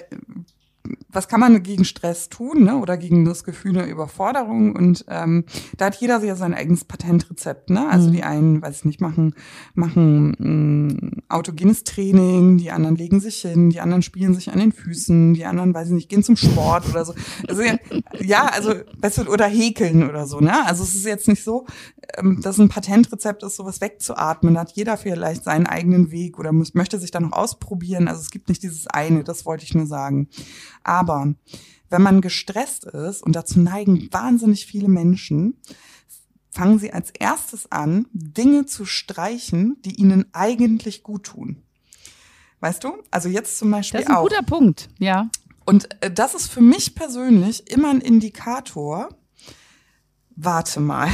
[1.09, 2.77] was kann man gegen Stress tun, ne?
[2.79, 4.75] Oder gegen das Gefühl der Überforderung.
[4.75, 5.45] Und ähm,
[5.77, 7.89] da hat jeder ja sein eigenes Patentrezept, ne?
[7.89, 8.13] Also mhm.
[8.13, 9.35] die einen, weiß ich nicht, machen,
[9.75, 14.59] machen mh, mm, autogenes Training, die anderen legen sich hin, die anderen spielen sich an
[14.59, 17.15] den Füßen, die anderen, weiß ich nicht, gehen zum Sport oder so.
[17.47, 17.77] Also ja,
[18.21, 20.67] ja also du, oder häkeln oder so, ne?
[20.67, 21.67] Also es ist jetzt nicht so,
[22.17, 24.55] ähm, dass ein Patentrezept ist, sowas wegzuatmen.
[24.55, 28.09] Da hat jeder vielleicht seinen eigenen Weg oder muss, möchte sich da noch ausprobieren.
[28.09, 30.29] Also es gibt nicht dieses eine, das wollte ich nur sagen.
[30.85, 31.35] Aber
[31.91, 35.57] wenn man gestresst ist, und dazu neigen wahnsinnig viele Menschen,
[36.51, 41.63] fangen sie als erstes an, Dinge zu streichen, die ihnen eigentlich gut tun.
[42.61, 42.95] Weißt du?
[43.11, 44.05] Also jetzt zum Beispiel auch.
[44.05, 44.29] Das ist ein auch.
[44.29, 45.29] guter Punkt, ja.
[45.65, 49.09] Und äh, das ist für mich persönlich immer ein Indikator.
[50.35, 51.09] Warte mal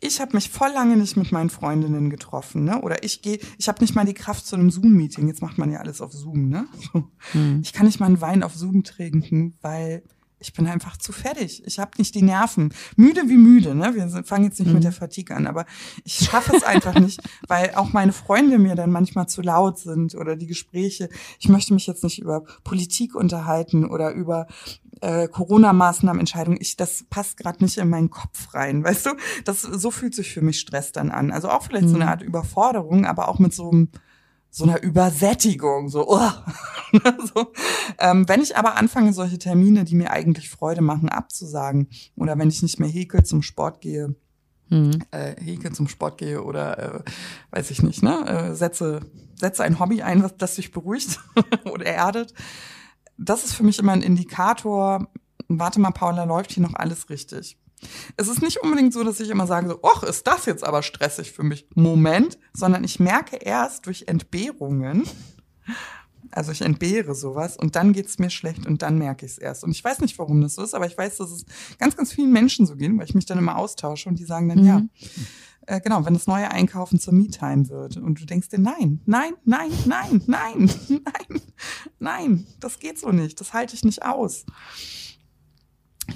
[0.00, 2.80] ich habe mich voll lange nicht mit meinen Freundinnen getroffen, ne?
[2.82, 5.28] Oder ich gehe, ich habe nicht mal die Kraft zu einem Zoom-Meeting.
[5.28, 6.66] Jetzt macht man ja alles auf Zoom, ne?
[7.32, 7.60] Hm.
[7.62, 10.02] Ich kann nicht mal einen Wein auf Zoom trinken, weil
[10.40, 11.62] ich bin einfach zu fertig.
[11.66, 12.72] Ich habe nicht die Nerven.
[12.96, 13.94] Müde wie müde, ne?
[13.94, 14.74] Wir fangen jetzt nicht mhm.
[14.74, 15.66] mit der Fatigue an, aber
[16.04, 20.14] ich schaffe es einfach nicht, weil auch meine Freunde mir dann manchmal zu laut sind
[20.14, 21.10] oder die Gespräche.
[21.38, 24.46] Ich möchte mich jetzt nicht über Politik unterhalten oder über
[25.02, 26.56] äh, Corona-Maßnahmenentscheidung.
[26.58, 29.10] Ich, das passt gerade nicht in meinen Kopf rein, weißt du?
[29.44, 31.30] Das so fühlt sich für mich Stress dann an.
[31.30, 31.90] Also auch vielleicht mhm.
[31.90, 32.10] so eine mhm.
[32.10, 33.88] Art Überforderung, aber auch mit so einem
[34.50, 36.30] so einer Übersättigung, so, oh.
[37.34, 37.52] so.
[37.98, 42.48] Ähm, wenn ich aber anfange, solche Termine, die mir eigentlich Freude machen, abzusagen, oder wenn
[42.48, 44.16] ich nicht mehr häkel zum Sport gehe,
[44.68, 45.02] mhm.
[45.12, 47.02] äh, häkel zum Sport gehe oder äh,
[47.52, 49.00] weiß ich nicht, ne, äh, setze,
[49.34, 51.20] setze ein Hobby ein, was das sich beruhigt
[51.64, 52.34] oder erdet,
[53.16, 55.08] das ist für mich immer ein Indikator,
[55.46, 57.58] warte mal, Paula, läuft hier noch alles richtig.
[58.16, 60.82] Es ist nicht unbedingt so, dass ich immer sage, so, ach, ist das jetzt aber
[60.82, 61.66] stressig für mich.
[61.74, 65.04] Moment, sondern ich merke erst durch Entbehrungen,
[66.30, 69.64] also ich entbehre sowas und dann geht's mir schlecht und dann merke ich es erst.
[69.64, 71.44] Und ich weiß nicht, warum das so ist, aber ich weiß, dass es
[71.78, 74.48] ganz, ganz vielen Menschen so geht, weil ich mich dann immer austausche und die sagen
[74.48, 74.66] dann, mhm.
[74.66, 74.82] ja,
[75.66, 79.34] äh, genau, wenn das neue Einkaufen zur Me-Time wird und du denkst dir, nein, nein,
[79.44, 81.40] nein, nein, nein, nein,
[81.98, 84.44] nein, das geht so nicht, das halte ich nicht aus.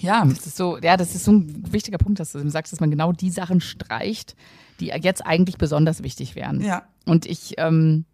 [0.00, 2.80] Ja, das ist so, ja, das ist so ein wichtiger Punkt, dass du sagst, dass
[2.80, 4.34] man genau die Sachen streicht,
[4.80, 6.60] die jetzt eigentlich besonders wichtig wären.
[6.60, 6.82] Ja.
[7.06, 8.04] Und ich, ähm,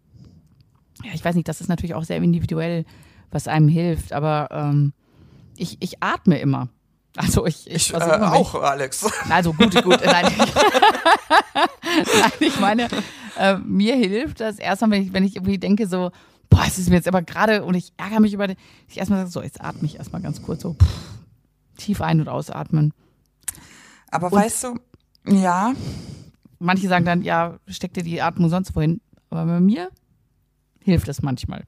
[1.03, 2.85] ja, ich weiß nicht, das ist natürlich auch sehr individuell,
[3.31, 4.93] was einem hilft, aber ähm,
[5.55, 6.69] ich, ich atme immer.
[7.17, 9.05] Also ich, ich, ich äh, auch, ich, Alex.
[9.29, 9.99] Also gut, gut.
[10.05, 10.25] Nein,
[11.43, 12.87] nein ich meine,
[13.37, 16.11] äh, mir hilft das erstmal, wenn ich, wenn ich irgendwie denke so,
[16.49, 18.55] boah, es ist mir jetzt aber gerade und ich ärgere mich über, den,
[18.87, 20.73] ich erstmal sage so, jetzt atme ich erstmal ganz kurz so.
[20.73, 20.87] Pff,
[21.83, 22.93] tief ein- und ausatmen.
[24.09, 24.79] Aber und weißt du,
[25.25, 25.73] ja.
[26.59, 29.01] Manche sagen dann, ja, steck dir die Atmung sonst wohin.
[29.29, 29.89] Aber bei mir
[30.79, 31.63] hilft es manchmal.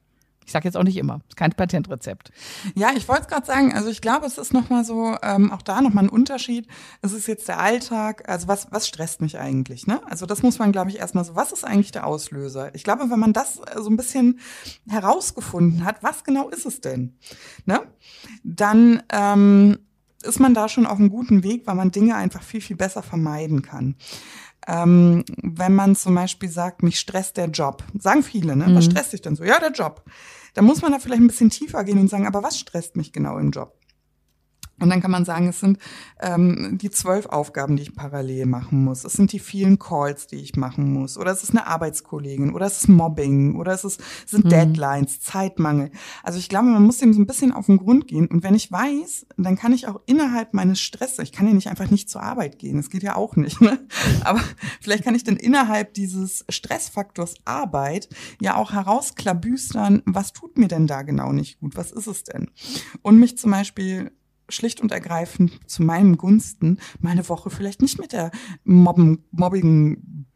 [0.46, 2.30] Ich sage jetzt auch nicht immer, ist kein Patentrezept.
[2.74, 5.62] Ja, ich wollte es gerade sagen, also ich glaube, es ist nochmal so, ähm, auch
[5.62, 6.68] da nochmal ein Unterschied.
[7.00, 10.02] Es ist jetzt der Alltag, also was, was stresst mich eigentlich, ne?
[10.06, 12.74] Also das muss man, glaube ich, erstmal so, was ist eigentlich der Auslöser?
[12.74, 14.38] Ich glaube, wenn man das äh, so ein bisschen
[14.86, 17.16] herausgefunden hat, was genau ist es denn,
[17.64, 17.80] ne?
[18.42, 19.78] Dann ähm,
[20.24, 23.02] ist man da schon auf einem guten Weg, weil man Dinge einfach viel, viel besser
[23.02, 23.96] vermeiden kann.
[24.66, 28.68] Ähm, wenn man zum Beispiel sagt, mich stresst der Job, sagen viele, ne?
[28.68, 28.76] Mhm.
[28.76, 29.44] Was stresst dich denn so?
[29.44, 30.02] Ja, der Job.
[30.54, 33.12] Da muss man da vielleicht ein bisschen tiefer gehen und sagen, aber was stresst mich
[33.12, 33.76] genau im Job?
[34.80, 35.78] Und dann kann man sagen, es sind
[36.20, 39.04] ähm, die zwölf Aufgaben, die ich parallel machen muss.
[39.04, 41.16] Es sind die vielen Calls, die ich machen muss.
[41.16, 42.52] Oder es ist eine Arbeitskollegin.
[42.52, 43.54] Oder es ist Mobbing.
[43.56, 44.48] Oder es, ist, es sind mhm.
[44.50, 45.90] Deadlines, Zeitmangel.
[46.24, 48.26] Also ich glaube, man muss dem so ein bisschen auf den Grund gehen.
[48.26, 51.68] Und wenn ich weiß, dann kann ich auch innerhalb meines Stresses, ich kann ja nicht
[51.68, 52.76] einfach nicht zur Arbeit gehen.
[52.76, 53.60] Das geht ja auch nicht.
[53.60, 53.78] Ne?
[54.24, 54.40] Aber
[54.80, 58.08] vielleicht kann ich dann innerhalb dieses Stressfaktors Arbeit
[58.40, 61.76] ja auch herausklabüstern, was tut mir denn da genau nicht gut?
[61.76, 62.50] Was ist es denn?
[63.02, 64.10] Und mich zum Beispiel
[64.48, 68.30] schlicht und ergreifend zu meinem Gunsten meine Woche vielleicht nicht mit der
[68.64, 70.26] Mobben, Mobbing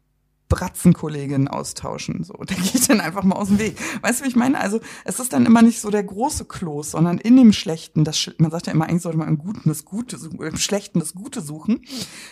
[0.49, 2.23] Bratzenkollegin austauschen.
[2.23, 3.77] So, da gehe ich dann einfach mal aus dem Weg.
[4.01, 4.59] Weißt du, wie ich meine?
[4.59, 8.31] Also es ist dann immer nicht so der große Kloß, sondern in dem Schlechten, das,
[8.39, 11.13] man sagt ja immer, eigentlich sollte man im Guten das Gute suchen, im Schlechten das
[11.13, 11.81] Gute suchen.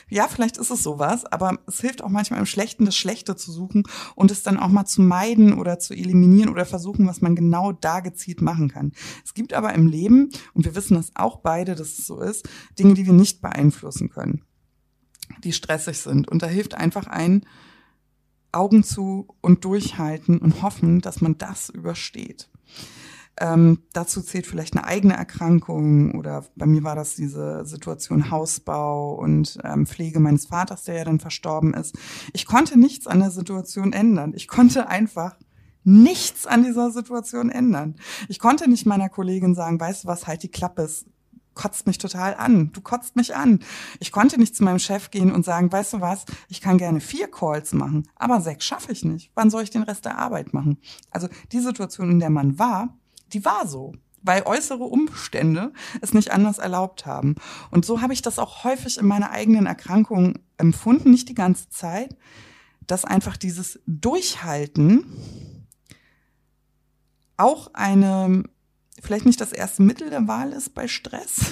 [0.10, 3.52] Ja, vielleicht ist es sowas, aber es hilft auch manchmal im Schlechten das Schlechte zu
[3.52, 3.84] suchen
[4.16, 7.72] und es dann auch mal zu meiden oder zu eliminieren oder versuchen, was man genau
[7.72, 8.94] da gezielt machen kann.
[9.24, 12.50] Es gibt aber im Leben, und wir wissen das auch beide, dass es so ist,
[12.80, 14.44] Dinge, die wir nicht beeinflussen können,
[15.44, 16.28] die stressig sind.
[16.28, 17.46] Und da hilft einfach ein,
[18.52, 22.50] Augen zu und durchhalten und hoffen, dass man das übersteht.
[23.40, 29.14] Ähm, dazu zählt vielleicht eine eigene Erkrankung oder bei mir war das diese Situation Hausbau
[29.14, 31.96] und ähm, Pflege meines Vaters, der ja dann verstorben ist.
[32.34, 34.34] Ich konnte nichts an der Situation ändern.
[34.36, 35.36] Ich konnte einfach
[35.84, 37.96] nichts an dieser Situation ändern.
[38.28, 40.90] Ich konnte nicht meiner Kollegin sagen, weißt du was, halt die Klappe,
[41.58, 42.72] kotzt mich total an.
[42.72, 43.60] Du kotzt mich an.
[44.00, 47.02] Ich konnte nicht zu meinem Chef gehen und sagen, weißt du was, ich kann gerne
[47.02, 49.32] vier Calls machen, aber sechs schaffe ich nicht.
[49.36, 50.78] Wann soll ich den Rest der Arbeit machen?
[51.12, 52.96] Also die Situation, in der man war,
[53.34, 53.94] die war so
[54.24, 57.36] weil äußere Umstände es nicht anders erlaubt haben.
[57.72, 61.70] Und so habe ich das auch häufig in meiner eigenen Erkrankung empfunden, nicht die ganze
[61.70, 62.18] Zeit,
[62.88, 65.06] dass einfach dieses Durchhalten
[67.38, 68.44] auch eine
[69.02, 71.46] vielleicht nicht das erste Mittel der Wahl ist bei Stress.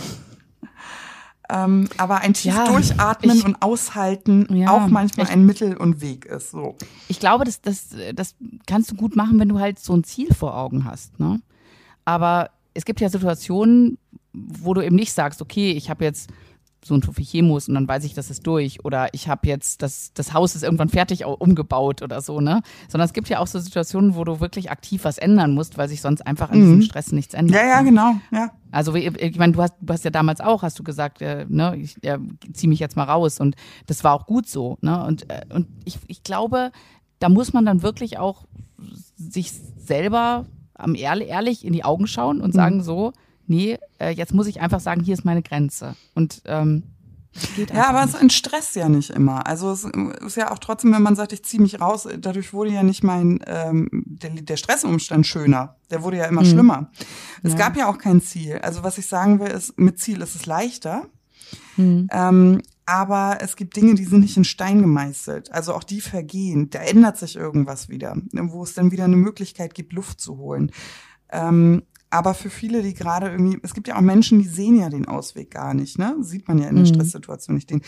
[1.50, 5.78] ähm, aber ein tief ja, Durchatmen ich, und Aushalten ja, auch manchmal ich, ein Mittel
[5.78, 6.52] und Weg ist.
[6.52, 6.76] So.
[7.08, 8.36] Ich glaube, das, das, das
[8.68, 11.20] kannst du gut machen, wenn du halt so ein Ziel vor Augen hast.
[11.20, 11.42] Ne?
[12.04, 13.98] Aber es gibt ja Situationen,
[14.34, 16.30] wo du eben nicht sagst, okay, ich habe jetzt
[16.86, 18.86] so ein Tophichemus und dann weiß ich, das ist durch.
[18.86, 22.62] Oder ich habe jetzt, das, das Haus ist irgendwann fertig umgebaut oder so, ne?
[22.88, 25.89] Sondern es gibt ja auch so Situationen, wo du wirklich aktiv was ändern musst, weil
[25.89, 26.63] sich sonst einfach an mhm.
[26.63, 27.56] diesem Stress nichts ändert.
[27.56, 27.89] Ja, ja, ne?
[27.89, 28.52] genau, ja.
[28.71, 31.76] Also ich meine, du hast, du hast ja damals auch, hast du gesagt, äh, ne,
[31.78, 32.19] ich äh,
[32.54, 33.56] ziehe mich jetzt mal raus und
[33.88, 35.04] das war auch gut so, ne?
[35.04, 36.71] Und, äh, und ich, ich glaube,
[37.19, 38.45] da muss man dann wirklich auch
[39.15, 40.45] sich selber
[40.76, 42.58] am ehrlich, ehrlich in die Augen schauen und mhm.
[42.58, 43.13] sagen so,
[43.48, 45.96] nee, äh, jetzt muss ich einfach sagen, hier ist meine Grenze.
[46.14, 46.84] Und ähm,
[47.74, 49.46] ja, aber es entstresst ja nicht immer.
[49.46, 49.84] Also es
[50.26, 53.04] ist ja auch trotzdem, wenn man sagt, ich ziehe mich raus, dadurch wurde ja nicht
[53.04, 55.76] mein ähm, der, der Stressumstand schöner.
[55.92, 56.50] Der wurde ja immer mhm.
[56.50, 56.92] schlimmer.
[57.44, 57.58] Es ja.
[57.58, 58.60] gab ja auch kein Ziel.
[58.60, 61.08] Also was ich sagen will, ist, mit Ziel ist es leichter.
[61.76, 62.08] Mhm.
[62.12, 65.52] Ähm, aber es gibt Dinge, die sind nicht in Stein gemeißelt.
[65.52, 66.70] Also auch die vergehen.
[66.70, 70.72] Da ändert sich irgendwas wieder, wo es dann wieder eine Möglichkeit gibt, Luft zu holen.
[71.32, 71.84] Ähm,
[72.15, 75.06] aber für viele, die gerade irgendwie, es gibt ja auch Menschen, die sehen ja den
[75.06, 76.15] Ausweg gar nicht, ne?
[76.21, 76.93] Sieht man ja in der mhm.
[76.93, 77.69] Stresssituation nicht.
[77.69, 77.82] Den,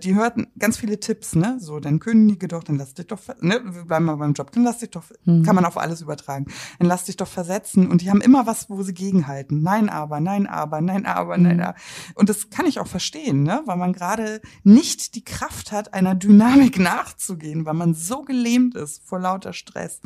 [0.00, 1.56] die hörten ganz viele Tipps, ne?
[1.60, 3.60] So, dann kündige doch, dann lass dich doch, ne?
[3.64, 5.44] Wir bleiben mal beim Job, dann lass dich doch, mhm.
[5.44, 6.46] kann man auf alles übertragen.
[6.80, 7.88] Dann lass dich doch versetzen.
[7.88, 9.62] Und die haben immer was, wo sie gegenhalten.
[9.62, 11.44] Nein, aber, nein, aber, nein, aber, mhm.
[11.44, 11.78] nein, aber.
[12.16, 13.62] Und das kann ich auch verstehen, ne?
[13.66, 19.02] Weil man gerade nicht die Kraft hat, einer Dynamik nachzugehen, weil man so gelähmt ist
[19.06, 20.00] vor lauter Stress.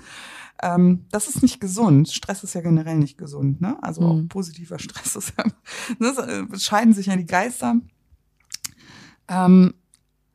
[0.63, 2.09] Ähm, das ist nicht gesund.
[2.09, 3.61] Stress ist ja generell nicht gesund.
[3.61, 3.77] Ne?
[3.83, 4.07] Also mhm.
[4.07, 5.45] auch positiver Stress ist ja,
[5.99, 7.77] ne, es scheiden sich ja die Geister.
[9.29, 9.75] Ähm,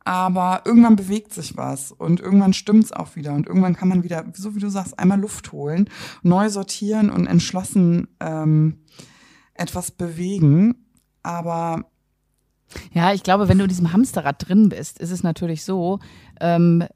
[0.04, 4.24] aber irgendwann bewegt sich was und irgendwann stimmt's auch wieder und irgendwann kann man wieder,
[4.32, 5.88] so wie du sagst, einmal Luft holen,
[6.22, 8.80] neu sortieren und entschlossen ähm,
[9.54, 10.86] etwas bewegen.
[11.22, 11.84] Aber
[12.92, 16.00] ja, ich glaube, wenn du in diesem Hamsterrad drin bist, ist es natürlich so,
[16.40, 16.88] ähm, äh,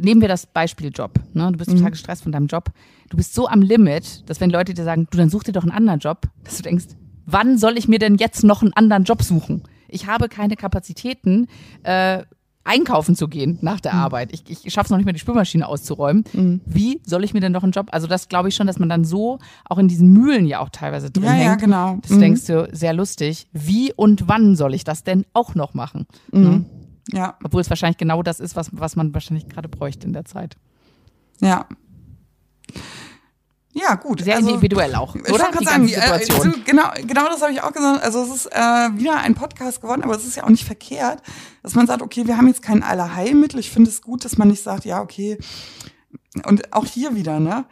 [0.00, 1.12] nehmen wir das Beispiel Job.
[1.34, 1.50] Ne?
[1.52, 1.90] Du bist total mhm.
[1.90, 2.70] gestresst von deinem Job.
[3.10, 5.62] Du bist so am Limit, dass wenn Leute dir sagen, du dann such dir doch
[5.62, 6.86] einen anderen Job, dass du denkst,
[7.26, 9.62] wann soll ich mir denn jetzt noch einen anderen Job suchen?
[9.88, 11.48] Ich habe keine Kapazitäten,
[11.82, 12.22] äh,
[12.68, 14.00] einkaufen zu gehen nach der mhm.
[14.00, 14.32] Arbeit.
[14.32, 16.24] Ich, ich schaffe es noch nicht mehr, die Spülmaschine auszuräumen.
[16.32, 16.60] Mhm.
[16.66, 17.88] Wie soll ich mir denn noch einen Job?
[17.92, 20.68] Also das glaube ich schon, dass man dann so auch in diesen Mühlen ja auch
[20.68, 21.46] teilweise drin ja, hängt.
[21.46, 21.98] Ja, genau.
[22.02, 22.20] Das mhm.
[22.20, 23.46] denkst du, sehr lustig.
[23.52, 26.06] Wie und wann soll ich das denn auch noch machen?
[26.30, 26.42] Mhm.
[26.42, 26.64] Ne?
[27.12, 27.36] Ja.
[27.42, 30.56] Obwohl es wahrscheinlich genau das ist, was, was man wahrscheinlich gerade bräuchte in der Zeit.
[31.40, 31.66] Ja.
[33.72, 34.22] Ja, gut.
[34.22, 35.50] Sehr also, individuell auch, ich oder?
[35.60, 38.02] Ich sagen, äh, genau, genau das habe ich auch gesagt.
[38.02, 41.22] Also es ist äh, wieder ein Podcast geworden, aber es ist ja auch nicht verkehrt,
[41.62, 43.60] dass man sagt, okay, wir haben jetzt kein Allerheilmittel.
[43.60, 45.38] Ich finde es gut, dass man nicht sagt, ja, okay,
[46.44, 47.64] und auch hier wieder, ne?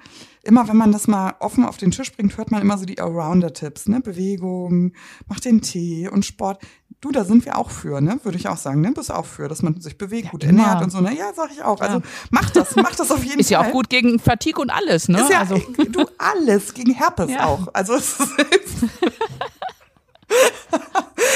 [0.42, 3.00] Immer wenn man das mal offen auf den Tisch bringt, hört man immer so die
[3.00, 4.00] Arounder-Tipps, ne?
[4.00, 4.92] Bewegung,
[5.26, 6.62] mach den Tee und Sport.
[7.00, 8.18] Du, da sind wir auch für, ne?
[8.22, 8.92] Würde ich auch sagen, ne?
[8.92, 10.62] Bist auch für, dass man sich bewegt, Ja, gut immer.
[10.62, 11.16] ernährt und so, ne?
[11.16, 11.80] Ja, sag ich auch.
[11.80, 12.00] Also
[12.30, 13.68] mach das, mach das auf jeden Ist ja Fall.
[13.68, 15.20] auch gut gegen Fatigue und alles, ne?
[15.20, 15.56] Ist ja, also,
[15.90, 17.46] du, alles, gegen Herpes Ja.
[17.46, 17.68] auch.
[17.74, 18.28] Also es ist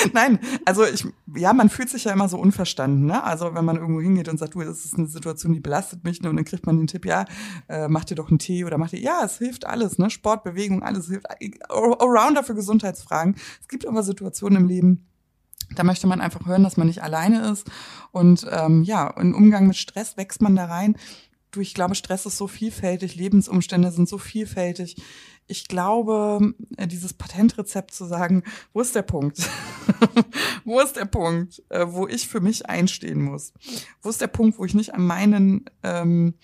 [0.13, 3.23] Nein, also ich, ja, man fühlt sich ja immer so unverstanden, ne?
[3.23, 6.21] Also wenn man irgendwo hingeht und sagt, du, das ist eine Situation, die belastet mich,
[6.23, 6.31] ne?
[6.31, 7.25] Und dann kriegt man den Tipp, ja,
[7.69, 10.11] äh, mach dir doch einen Tee oder mach dir, ja, es hilft alles, ne?
[10.11, 11.27] Sport, Bewegung, alles hilft.
[11.71, 13.37] Arounder für Gesundheitsfragen.
[13.61, 15.07] Es gibt aber Situationen im Leben,
[15.75, 17.71] da möchte man einfach hören, dass man nicht alleine ist.
[18.11, 20.97] Und ähm, ja, im Umgang mit Stress wächst man da rein.
[21.53, 24.97] Du, ich glaube, Stress ist so vielfältig, Lebensumstände sind so vielfältig.
[25.51, 29.39] Ich glaube, äh, dieses Patentrezept zu sagen, wo ist der Punkt?
[30.65, 33.53] wo ist der Punkt, äh, wo ich für mich einstehen muss?
[34.01, 36.35] Wo ist der Punkt, wo ich nicht an meinen ähm,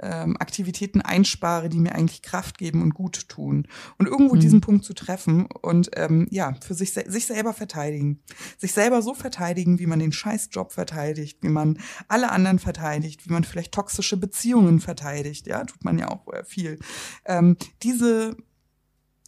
[0.00, 3.66] ähm, Aktivitäten einspare, die mir eigentlich Kraft geben und gut tun.
[3.98, 4.40] Und irgendwo Mhm.
[4.40, 8.20] diesen Punkt zu treffen und ähm, ja, für sich, sich selber verteidigen.
[8.58, 11.78] Sich selber so verteidigen, wie man den Scheißjob verteidigt, wie man
[12.08, 16.44] alle anderen verteidigt, wie man vielleicht toxische Beziehungen verteidigt, ja, tut man ja auch äh,
[16.44, 16.78] viel.
[17.24, 18.36] Ähm, diese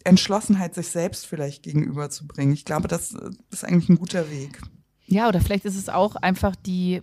[0.03, 4.59] Entschlossenheit, sich selbst vielleicht gegenüberzubringen, ich glaube, das äh, ist eigentlich ein guter Weg.
[5.05, 7.01] ja, oder vielleicht ist es auch einfach die,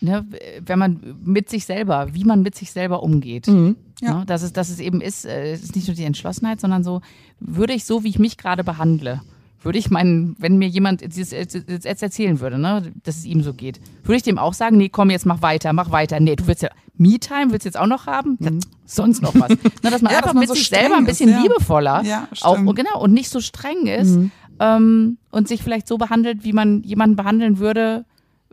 [0.00, 0.26] ne,
[0.64, 3.46] wenn man mit sich selber, wie man mit sich selber umgeht.
[3.46, 3.54] Ja.
[4.00, 4.24] Ne?
[4.26, 7.00] Dass, es, dass es eben ist, äh, es ist nicht nur die Entschlossenheit, sondern so,
[7.38, 9.20] würde ich so, wie ich mich gerade behandle,
[9.62, 13.80] würde ich meinen, wenn mir jemand jetzt, erzählen würde, ne, dass es ihm so geht,
[14.04, 16.18] würde ich dem auch sagen, nee, komm, jetzt mach weiter, mach weiter.
[16.18, 18.38] Nee, du willst ja Me-Time, willst du jetzt auch noch haben?
[18.40, 18.50] Ja,
[18.86, 19.50] sonst noch was.
[19.82, 20.12] Na, dass man Mhm.
[20.12, 21.42] Ja, einfach dass man mit so sich selber ein ist, bisschen ja.
[21.42, 22.58] liebevoller Ja, auch.
[22.58, 22.74] Mhm.
[22.74, 24.18] genau und nicht so streng ist
[24.60, 28.04] ähm, und sich vielleicht so behandelt, wie man jemanden behandeln würde,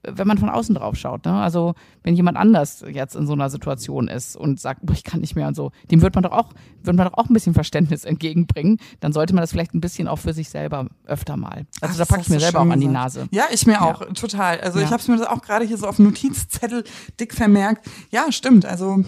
[0.04, 1.26] wenn man von außen drauf schaut.
[1.26, 1.34] Ne?
[1.34, 1.74] Also
[2.04, 5.36] wenn jemand anders jetzt in so einer Situation ist und sagt, boah, ich kann nicht
[5.36, 8.06] mehr und so, dem wird man doch auch, wird man doch auch ein bisschen Verständnis
[8.06, 8.78] entgegenbringen.
[9.00, 11.66] Dann sollte man das vielleicht ein bisschen auch für sich selber öfter mal.
[11.82, 12.88] Also Ach, da packe ich mir selber auch an die.
[12.88, 13.28] Nase.
[13.32, 13.82] Ja, ich mir Ja.
[13.82, 14.60] auch, total.
[14.62, 14.92] Also ich Ja.
[14.92, 16.84] habe es mir das auch gerade hier so auf dem Notizzettel
[17.20, 17.86] dick vermerkt.
[18.12, 18.66] Ja, stimmt.
[18.66, 19.04] Also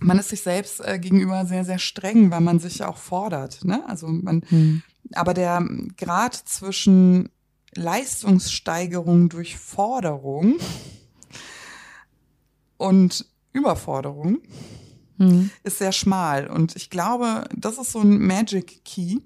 [0.00, 3.64] man ist sich selbst äh, gegenüber sehr, sehr streng, weil man sich ja auch fordert.
[3.64, 3.82] Ne?
[3.88, 4.82] Also man, Hm.
[5.14, 7.28] aber der Grad zwischen
[7.74, 10.56] Leistungssteigerung durch Forderung
[12.76, 14.38] und Überforderung
[15.18, 15.50] Hm.
[15.64, 16.46] ist sehr schmal.
[16.46, 19.16] Und ich glaube, das ist so ein Magic Key,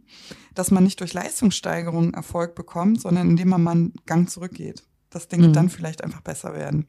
[0.55, 4.85] dass man nicht durch Leistungssteigerung Erfolg bekommt, sondern indem man mal einen Gang zurückgeht.
[5.11, 5.53] Dass Dinge Mhm.
[5.53, 6.87] dann vielleicht einfach besser werden.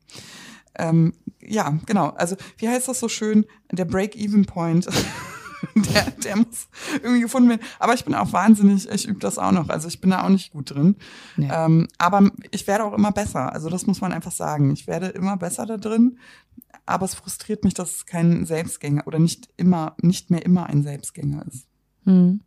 [0.75, 2.11] Ähm, ja, genau.
[2.11, 3.45] Also, wie heißt das so schön?
[3.71, 4.87] Der Break-Even-Point.
[5.75, 7.61] der, der muss irgendwie gefunden werden.
[7.79, 9.69] Aber ich bin auch wahnsinnig, ich übe das auch noch.
[9.69, 10.95] Also ich bin da auch nicht gut drin.
[11.37, 11.49] Nee.
[11.51, 13.53] Ähm, aber ich werde auch immer besser.
[13.53, 14.71] Also das muss man einfach sagen.
[14.71, 16.17] Ich werde immer besser da drin.
[16.85, 20.83] Aber es frustriert mich, dass es kein Selbstgänger oder nicht immer, nicht mehr immer ein
[20.83, 21.65] Selbstgänger ist.
[22.05, 22.41] Hm.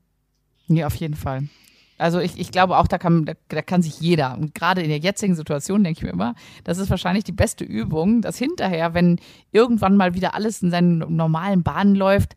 [0.69, 1.49] Ja, auf jeden Fall.
[1.99, 4.89] Also ich, ich glaube auch, da kann, da, da kann sich jeder, und gerade in
[4.89, 8.93] der jetzigen Situation denke ich mir immer, das ist wahrscheinlich die beste Übung, dass hinterher,
[8.93, 9.19] wenn
[9.51, 12.37] irgendwann mal wieder alles in seinen normalen Bahnen läuft,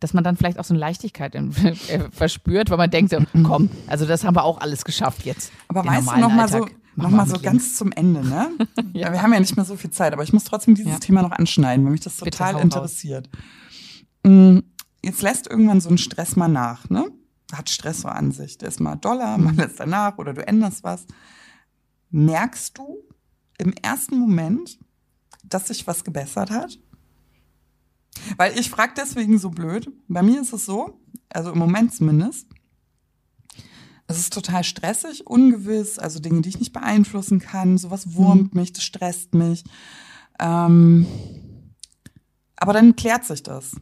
[0.00, 1.54] dass man dann vielleicht auch so eine Leichtigkeit in,
[1.88, 5.52] äh, verspürt, weil man denkt, so, komm, also das haben wir auch alles geschafft jetzt.
[5.68, 8.50] Aber weißt du, normalen noch mal so, noch mal so ganz zum Ende, ne?
[8.92, 9.12] Ja.
[9.12, 10.98] Wir haben ja nicht mehr so viel Zeit, aber ich muss trotzdem dieses Ja.
[10.98, 13.28] Thema noch anschneiden, weil mich das Bitte, total hau interessiert.
[14.24, 14.58] Mm,
[15.02, 17.06] Jetzt lässt irgendwann so ein Stress mal nach, ne?
[17.52, 18.58] Hat Stress so an sich.
[18.58, 19.44] Der ist mal doller, Mhm.
[19.44, 21.06] mal lässt er nach oder du änderst was.
[22.10, 22.98] Merkst du
[23.58, 24.78] im ersten Moment,
[25.44, 26.78] dass sich was gebessert hat?
[28.36, 29.90] Weil ich frage deswegen so blöd.
[30.08, 32.46] Bei mir ist es so, also im Moment zumindest,
[34.10, 37.78] es ist total stressig, ungewiss, also Dinge, die ich nicht beeinflussen kann.
[37.78, 39.62] Sowas wurmt mich, das stresst mich.
[40.40, 41.06] Ähm,
[42.56, 43.76] aber dann klärt sich das.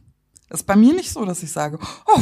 [0.49, 2.21] Das ist bei mir nicht so, dass ich sage, oh,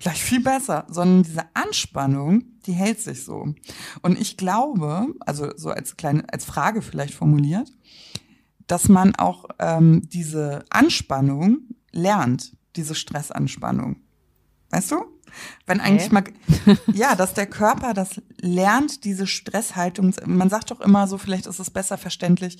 [0.00, 3.54] gleich viel besser, sondern diese Anspannung, die hält sich so.
[4.02, 7.70] Und ich glaube, also so als kleine, als Frage vielleicht formuliert,
[8.70, 11.62] dass man auch ähm, diese Anspannung
[11.92, 13.96] lernt, diese Stressanspannung.
[14.70, 15.04] Weißt du?
[15.66, 16.24] Wenn eigentlich mal,
[16.92, 20.14] ja, dass der Körper das lernt, diese Stresshaltung.
[20.26, 22.58] Man sagt doch immer so, vielleicht ist es besser verständlich.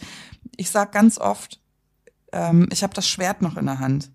[0.57, 1.61] Ich sag ganz oft,
[2.33, 4.11] ähm, ich habe das Schwert noch in der Hand.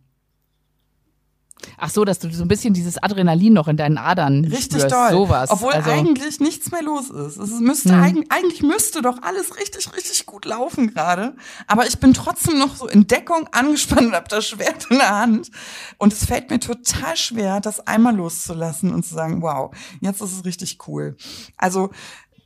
[1.78, 4.92] Ach so, dass du so ein bisschen dieses Adrenalin noch in deinen Adern Richtig spürst,
[4.92, 5.12] doll.
[5.12, 5.50] sowas.
[5.50, 7.38] Obwohl also, eigentlich nichts mehr los ist.
[7.38, 8.04] Es müsste Hm.
[8.04, 11.36] eigentlich, eigentlich müsste doch alles richtig, richtig gut laufen gerade.
[11.66, 15.18] Aber ich bin trotzdem noch so in Deckung angespannt und habe das Schwert in der
[15.18, 15.50] Hand.
[15.98, 20.34] Und es fällt mir total schwer, das einmal loszulassen und zu sagen, wow, jetzt ist
[20.34, 21.16] es richtig cool.
[21.58, 21.90] Also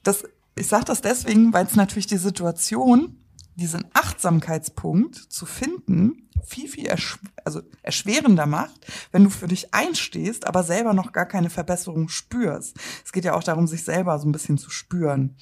[0.03, 0.23] das,
[0.55, 3.17] ich sage das deswegen, weil es natürlich die Situation,
[3.55, 10.45] diesen Achtsamkeitspunkt zu finden, viel, viel ersch also erschwerender macht, wenn du für dich einstehst,
[10.47, 12.77] aber selber noch gar keine Verbesserung spürst.
[13.05, 15.35] Es geht ja auch darum, sich selber so ein bisschen zu spüren.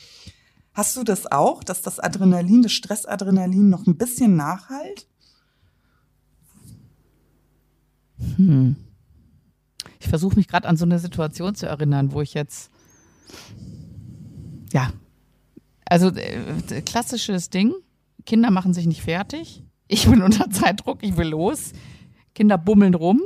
[0.74, 5.08] Hast du das auch, dass das Adrenalin, das Stressadrenalin noch ein bisschen nachhalt?
[8.36, 8.76] Hm.
[10.00, 12.70] Ich versuche mich gerade an so eine Situation zu erinnern, wo ich jetzt,
[14.72, 14.92] ja,
[15.86, 17.74] also äh, klassisches Ding,
[18.26, 21.74] Kinder machen sich nicht fertig, ich bin unter Zeitdruck, ich will los,
[22.36, 23.22] Kinder bummeln rum,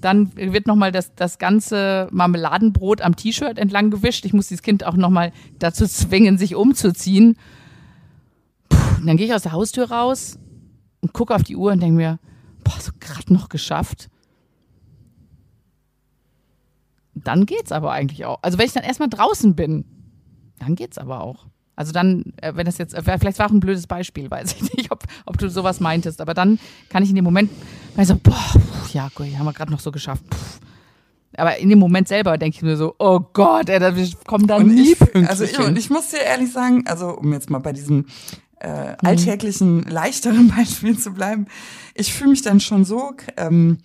[0.00, 4.84] dann wird nochmal das, das ganze Marmeladenbrot am T-Shirt entlang gewischt, ich muss dieses Kind
[4.84, 7.36] auch nochmal dazu zwingen, sich umzuziehen.
[8.68, 10.38] Puh, dann gehe ich aus der Haustür raus
[11.00, 12.18] und gucke auf die Uhr und denke mir,
[12.64, 14.08] boah, so gerade noch geschafft
[17.14, 18.38] dann geht's aber eigentlich auch.
[18.42, 19.84] Also wenn ich dann erstmal draußen bin,
[20.58, 21.46] dann geht's aber auch.
[21.74, 24.76] Also dann, äh, wenn das jetzt, äh, vielleicht war auch ein blödes Beispiel, weiß ich
[24.76, 26.58] nicht, ob, ob du sowas meintest, aber dann
[26.88, 27.50] kann ich in dem Moment,
[27.96, 28.54] also, boah,
[28.92, 30.22] ja, gut, haben wir gerade noch so geschafft.
[30.32, 30.60] Pff.
[31.36, 34.56] Aber in dem Moment selber denke ich mir so, oh Gott, ey, wir kommen da
[34.56, 37.58] und nie ich, Also ich, und ich muss dir ehrlich sagen, also um jetzt mal
[37.58, 38.06] bei diesem
[38.60, 38.96] äh, mhm.
[39.02, 39.88] alltäglichen, mhm.
[39.88, 41.46] leichteren Beispiel zu bleiben,
[41.94, 43.78] ich fühle mich dann schon so ähm,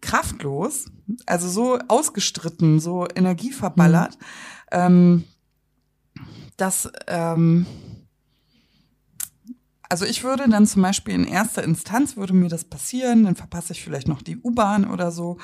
[0.00, 0.86] kraftlos,
[1.26, 4.24] also so ausgestritten, so energieverballert, mhm.
[4.72, 5.24] ähm,
[6.56, 7.66] dass ähm,
[9.92, 13.74] also ich würde dann zum Beispiel in erster Instanz würde mir das passieren, dann verpasse
[13.74, 15.36] ich vielleicht noch die U-Bahn oder so,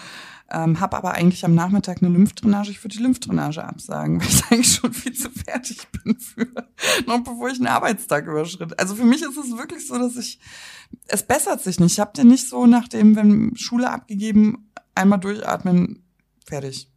[0.50, 2.70] ähm, habe aber eigentlich am Nachmittag eine Lymphdrainage.
[2.70, 6.46] Ich würde die Lymphdrainage absagen, weil ich eigentlich schon viel zu fertig bin für,
[7.06, 8.80] noch bevor ich einen Arbeitstag überschritt.
[8.80, 10.40] Also für mich ist es wirklich so, dass ich,
[11.09, 11.92] es bessert sich nicht.
[11.92, 16.02] Ich habe den nicht so nach dem, wenn Schule abgegeben, einmal durchatmen,
[16.46, 16.90] fertig.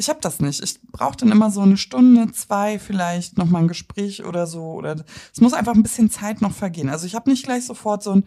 [0.00, 0.62] Ich habe das nicht.
[0.62, 4.62] Ich brauche dann immer so eine Stunde, zwei vielleicht noch mal ein Gespräch oder so.
[4.72, 6.88] Oder es muss einfach ein bisschen Zeit noch vergehen.
[6.88, 8.24] Also ich habe nicht gleich sofort so ein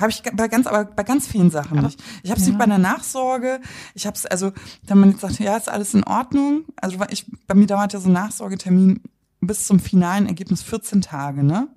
[0.00, 2.02] habe ich bei ganz, aber bei ganz vielen Sachen aber, nicht.
[2.22, 2.52] Ich habe es ja.
[2.52, 3.60] nicht bei der Nachsorge.
[3.94, 4.52] Ich habe es, also,
[4.86, 6.64] wenn man jetzt sagt, ja, ist alles in Ordnung.
[6.76, 9.02] Also ich, bei mir dauert ja so ein Nachsorgetermin
[9.40, 11.68] bis zum finalen Ergebnis 14 Tage, ne?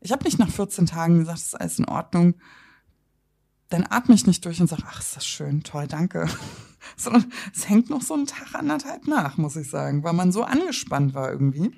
[0.00, 2.34] Ich habe nicht nach 14 Tagen gesagt, ist alles in Ordnung
[3.68, 6.28] dann atme ich nicht durch und sage, ach, ist das schön, toll, danke.
[6.96, 10.42] Sondern es hängt noch so einen Tag anderthalb nach, muss ich sagen, weil man so
[10.42, 11.72] angespannt war irgendwie.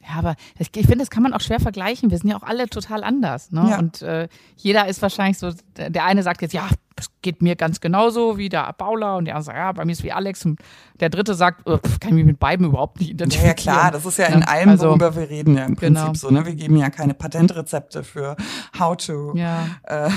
[0.00, 2.10] Ja, aber ich, finde, das kann man auch schwer vergleichen.
[2.10, 3.50] Wir sind ja auch alle total anders.
[3.50, 3.66] Ne?
[3.70, 3.78] Ja.
[3.78, 7.80] Und äh, jeder ist wahrscheinlich so, der eine sagt jetzt, ja, das geht mir ganz
[7.80, 10.58] genauso wie der Paula und der andere sagt, ja, bei mir ist wie Alex und
[10.98, 13.48] der dritte sagt, oh, kann ich mich mit beiden überhaupt nicht identifizieren.
[13.48, 16.14] Ja, klar, das ist ja in allem, also, worüber wir reden, ja im Prinzip genau.
[16.14, 16.30] so.
[16.30, 16.44] Ne?
[16.46, 18.36] Wir geben ja keine Patentrezepte für
[18.78, 19.66] how to, ja.
[19.84, 20.10] äh,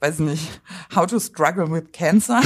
[0.00, 0.60] weiß nicht,
[0.94, 2.40] how to struggle with cancer.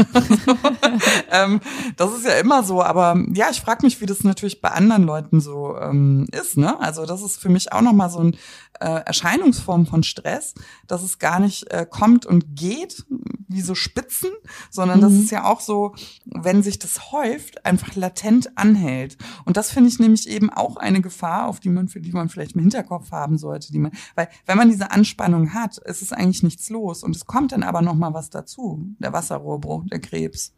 [1.30, 1.60] ähm,
[1.96, 5.04] das ist ja immer so, aber ja, ich frage mich, wie das natürlich bei anderen
[5.04, 6.56] Leuten so ähm, ist.
[6.56, 6.78] Ne?
[6.80, 8.36] Also das ist für mich auch nochmal so ein
[8.80, 10.54] äh, Erscheinungsform von Stress,
[10.86, 13.04] dass es gar nicht äh, kommt und geht,
[13.48, 14.30] wie so Spitzen,
[14.70, 15.02] sondern mhm.
[15.02, 15.94] das ist ja auch so,
[16.24, 19.18] wenn sich das häuft, einfach latent anhält.
[19.44, 22.28] Und das finde ich nämlich eben auch eine Gefahr, auf die man, für die man
[22.28, 26.12] vielleicht im Hinterkopf haben sollte, die man, weil wenn man diese Anspannung hat, ist es
[26.12, 30.00] eigentlich nichts los und es kommt dann aber noch mal was dazu, der Wasserrohrbruch, der
[30.00, 30.52] Krebs,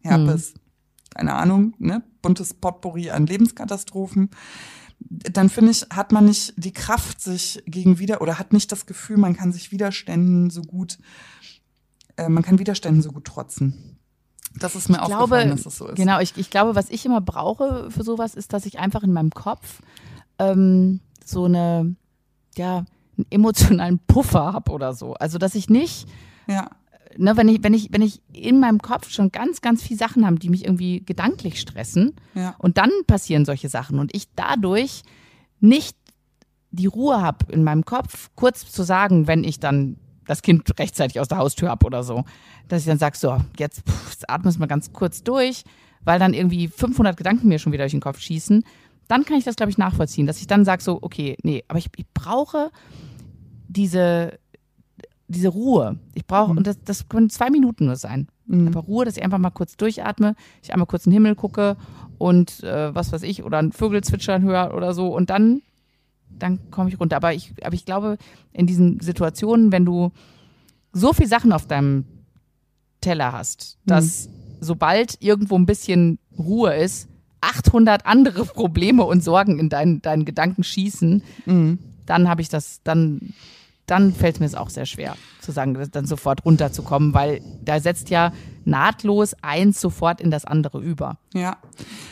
[0.00, 0.58] Herpes, mhm.
[1.10, 4.30] keine Ahnung, ne, buntes Potpourri an Lebenskatastrophen
[5.04, 8.86] dann finde ich, hat man nicht die Kraft, sich gegen wieder oder hat nicht das
[8.86, 10.96] Gefühl, man kann sich Widerständen so gut
[12.16, 13.98] äh, man kann Widerständen so gut trotzen.
[14.58, 15.96] Das ist mir ich aufgefallen, glaube, dass das so ist.
[15.96, 19.12] Genau, ich, ich glaube, was ich immer brauche für sowas, ist, dass ich einfach in
[19.12, 19.80] meinem Kopf
[20.38, 21.96] ähm, so eine,
[22.56, 22.84] ja,
[23.16, 25.14] einen emotionalen Puffer habe oder so.
[25.14, 26.06] Also, dass ich nicht,
[26.46, 26.70] ja.
[27.16, 30.26] Ne, wenn ich, wenn ich, wenn ich in meinem Kopf schon ganz, ganz viele Sachen
[30.26, 32.54] habe, die mich irgendwie gedanklich stressen, ja.
[32.58, 35.02] und dann passieren solche Sachen und ich dadurch
[35.60, 35.96] nicht
[36.70, 39.96] die Ruhe habe in meinem Kopf, kurz zu sagen, wenn ich dann
[40.26, 42.24] das Kind rechtzeitig aus der Haustür ab oder so.
[42.68, 45.64] Dass ich dann sage, so, jetzt, pff, atmen wir mal ganz kurz durch,
[46.04, 48.64] weil dann irgendwie 500 Gedanken mir schon wieder durch den Kopf schießen.
[49.08, 51.78] Dann kann ich das, glaube ich, nachvollziehen, dass ich dann sage, so, okay, nee, aber
[51.78, 52.70] ich, ich brauche
[53.68, 54.38] diese,
[55.32, 55.98] diese Ruhe.
[56.14, 56.58] Ich brauche, mhm.
[56.58, 58.28] und das, das können zwei Minuten nur sein.
[58.46, 58.68] Mhm.
[58.68, 61.76] Einfach Ruhe, dass ich einfach mal kurz durchatme, ich einmal kurz in den Himmel gucke
[62.18, 65.62] und äh, was weiß ich, oder ein Vögel zwitschern höre oder so und dann
[66.38, 67.16] dann komme ich runter.
[67.16, 68.18] Aber ich, aber ich glaube,
[68.52, 70.12] in diesen Situationen, wenn du
[70.92, 72.04] so viel Sachen auf deinem
[73.00, 74.32] Teller hast, dass mhm.
[74.60, 77.08] sobald irgendwo ein bisschen Ruhe ist,
[77.40, 81.78] 800 andere Probleme und Sorgen in deinen, deinen Gedanken schießen, mhm.
[82.06, 83.34] dann habe ich das, dann
[83.86, 88.10] dann fällt mir es auch sehr schwer, zu sagen, dann sofort runterzukommen, weil da setzt
[88.10, 88.32] ja
[88.64, 91.18] nahtlos eins sofort in das andere über.
[91.34, 91.56] Ja,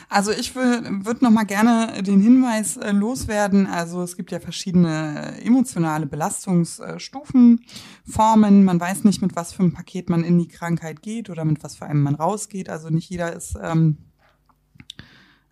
[0.08, 3.66] also ich würde noch mal gerne den Hinweis äh, loswerden.
[3.66, 7.64] Also es gibt ja verschiedene emotionale Belastungsstufen,
[8.04, 8.64] Formen.
[8.64, 11.62] Man weiß nicht, mit was für einem Paket man in die Krankheit geht oder mit
[11.62, 12.68] was für einem man rausgeht.
[12.68, 13.98] Also nicht jeder ist ähm,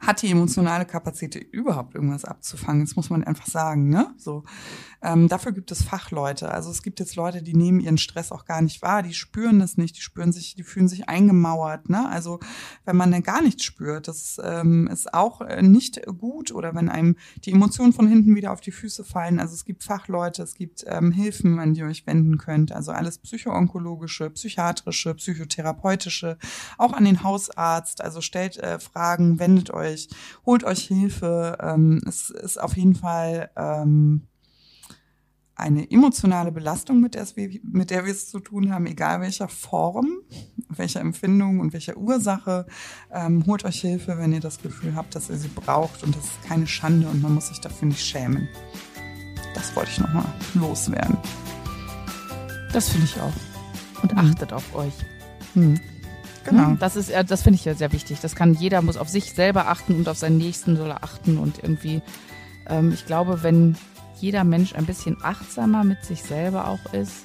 [0.01, 2.85] hat die emotionale Kapazität überhaupt irgendwas abzufangen.
[2.85, 4.15] Das muss man einfach sagen, ne?
[4.17, 4.45] So.
[5.01, 6.51] Ähm, dafür gibt es Fachleute.
[6.51, 9.61] Also es gibt jetzt Leute, die nehmen ihren Stress auch gar nicht wahr, die spüren
[9.61, 12.09] das nicht, die spüren sich, die fühlen sich eingemauert, ne?
[12.09, 12.41] Also
[12.85, 16.89] wenn man dann gar nichts spürt, das ähm, ist auch äh, nicht gut oder wenn
[16.89, 19.39] einem die Emotionen von hinten wieder auf die Füße fallen.
[19.39, 22.73] Also es gibt Fachleute, es gibt ähm, Hilfen, an die ihr euch wenden könnt.
[22.73, 26.39] Also alles psychoonkologische, psychiatrische, psychotherapeutische,
[26.77, 28.01] auch an den Hausarzt.
[28.03, 30.09] Also stellt äh, Fragen, wendet euch
[30.45, 31.59] holt euch Hilfe.
[31.61, 34.27] Ähm, es ist auf jeden Fall ähm,
[35.59, 39.49] eine emotionale Belastung, mit der, wir, mit der wir es zu tun haben, egal welcher
[39.49, 40.21] Form,
[40.69, 42.67] welcher Empfindung und welcher Ursache.
[43.13, 46.25] Ähm, holt euch Hilfe, wenn ihr das Gefühl habt, dass ihr sie braucht und das
[46.25, 48.49] ist keine Schande und man muss sich dafür nicht schämen.
[49.55, 51.17] Das wollte ich nochmal loswerden.
[52.73, 54.03] Das finde ich auch.
[54.03, 54.19] Und mhm.
[54.19, 54.95] achtet auf euch.
[55.55, 55.81] Hm.
[56.45, 56.77] Genau.
[56.79, 58.21] Das ist, das finde ich ja sehr wichtig.
[58.21, 61.37] Das kann jeder muss auf sich selber achten und auf seinen Nächsten soll er achten
[61.37, 62.01] und irgendwie,
[62.69, 63.77] ähm, ich glaube, wenn
[64.21, 67.25] jeder Mensch ein bisschen achtsamer mit sich selber auch ist,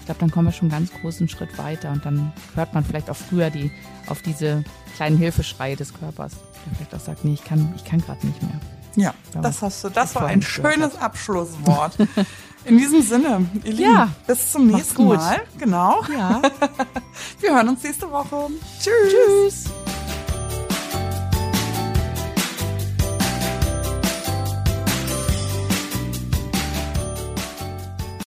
[0.00, 2.84] ich glaube, dann kommen wir schon einen ganz großen Schritt weiter und dann hört man
[2.84, 3.70] vielleicht auch früher die,
[4.06, 4.62] auf diese
[4.96, 6.32] kleinen Hilfeschreie des Körpers,
[6.66, 8.60] der vielleicht auch sagt, nee, ich kann, ich kann gerade nicht mehr.
[8.96, 11.96] Ja, das hast du, das war ein schönes Abschlusswort.
[12.66, 15.40] In diesem Sinne, ihr Lieben, ja, bis zum nächsten Mal.
[15.58, 16.02] Genau.
[16.14, 16.40] Ja.
[17.40, 18.48] Wir hören uns nächste Woche.
[18.80, 19.64] Tschüss.
[19.64, 19.83] Tschüss.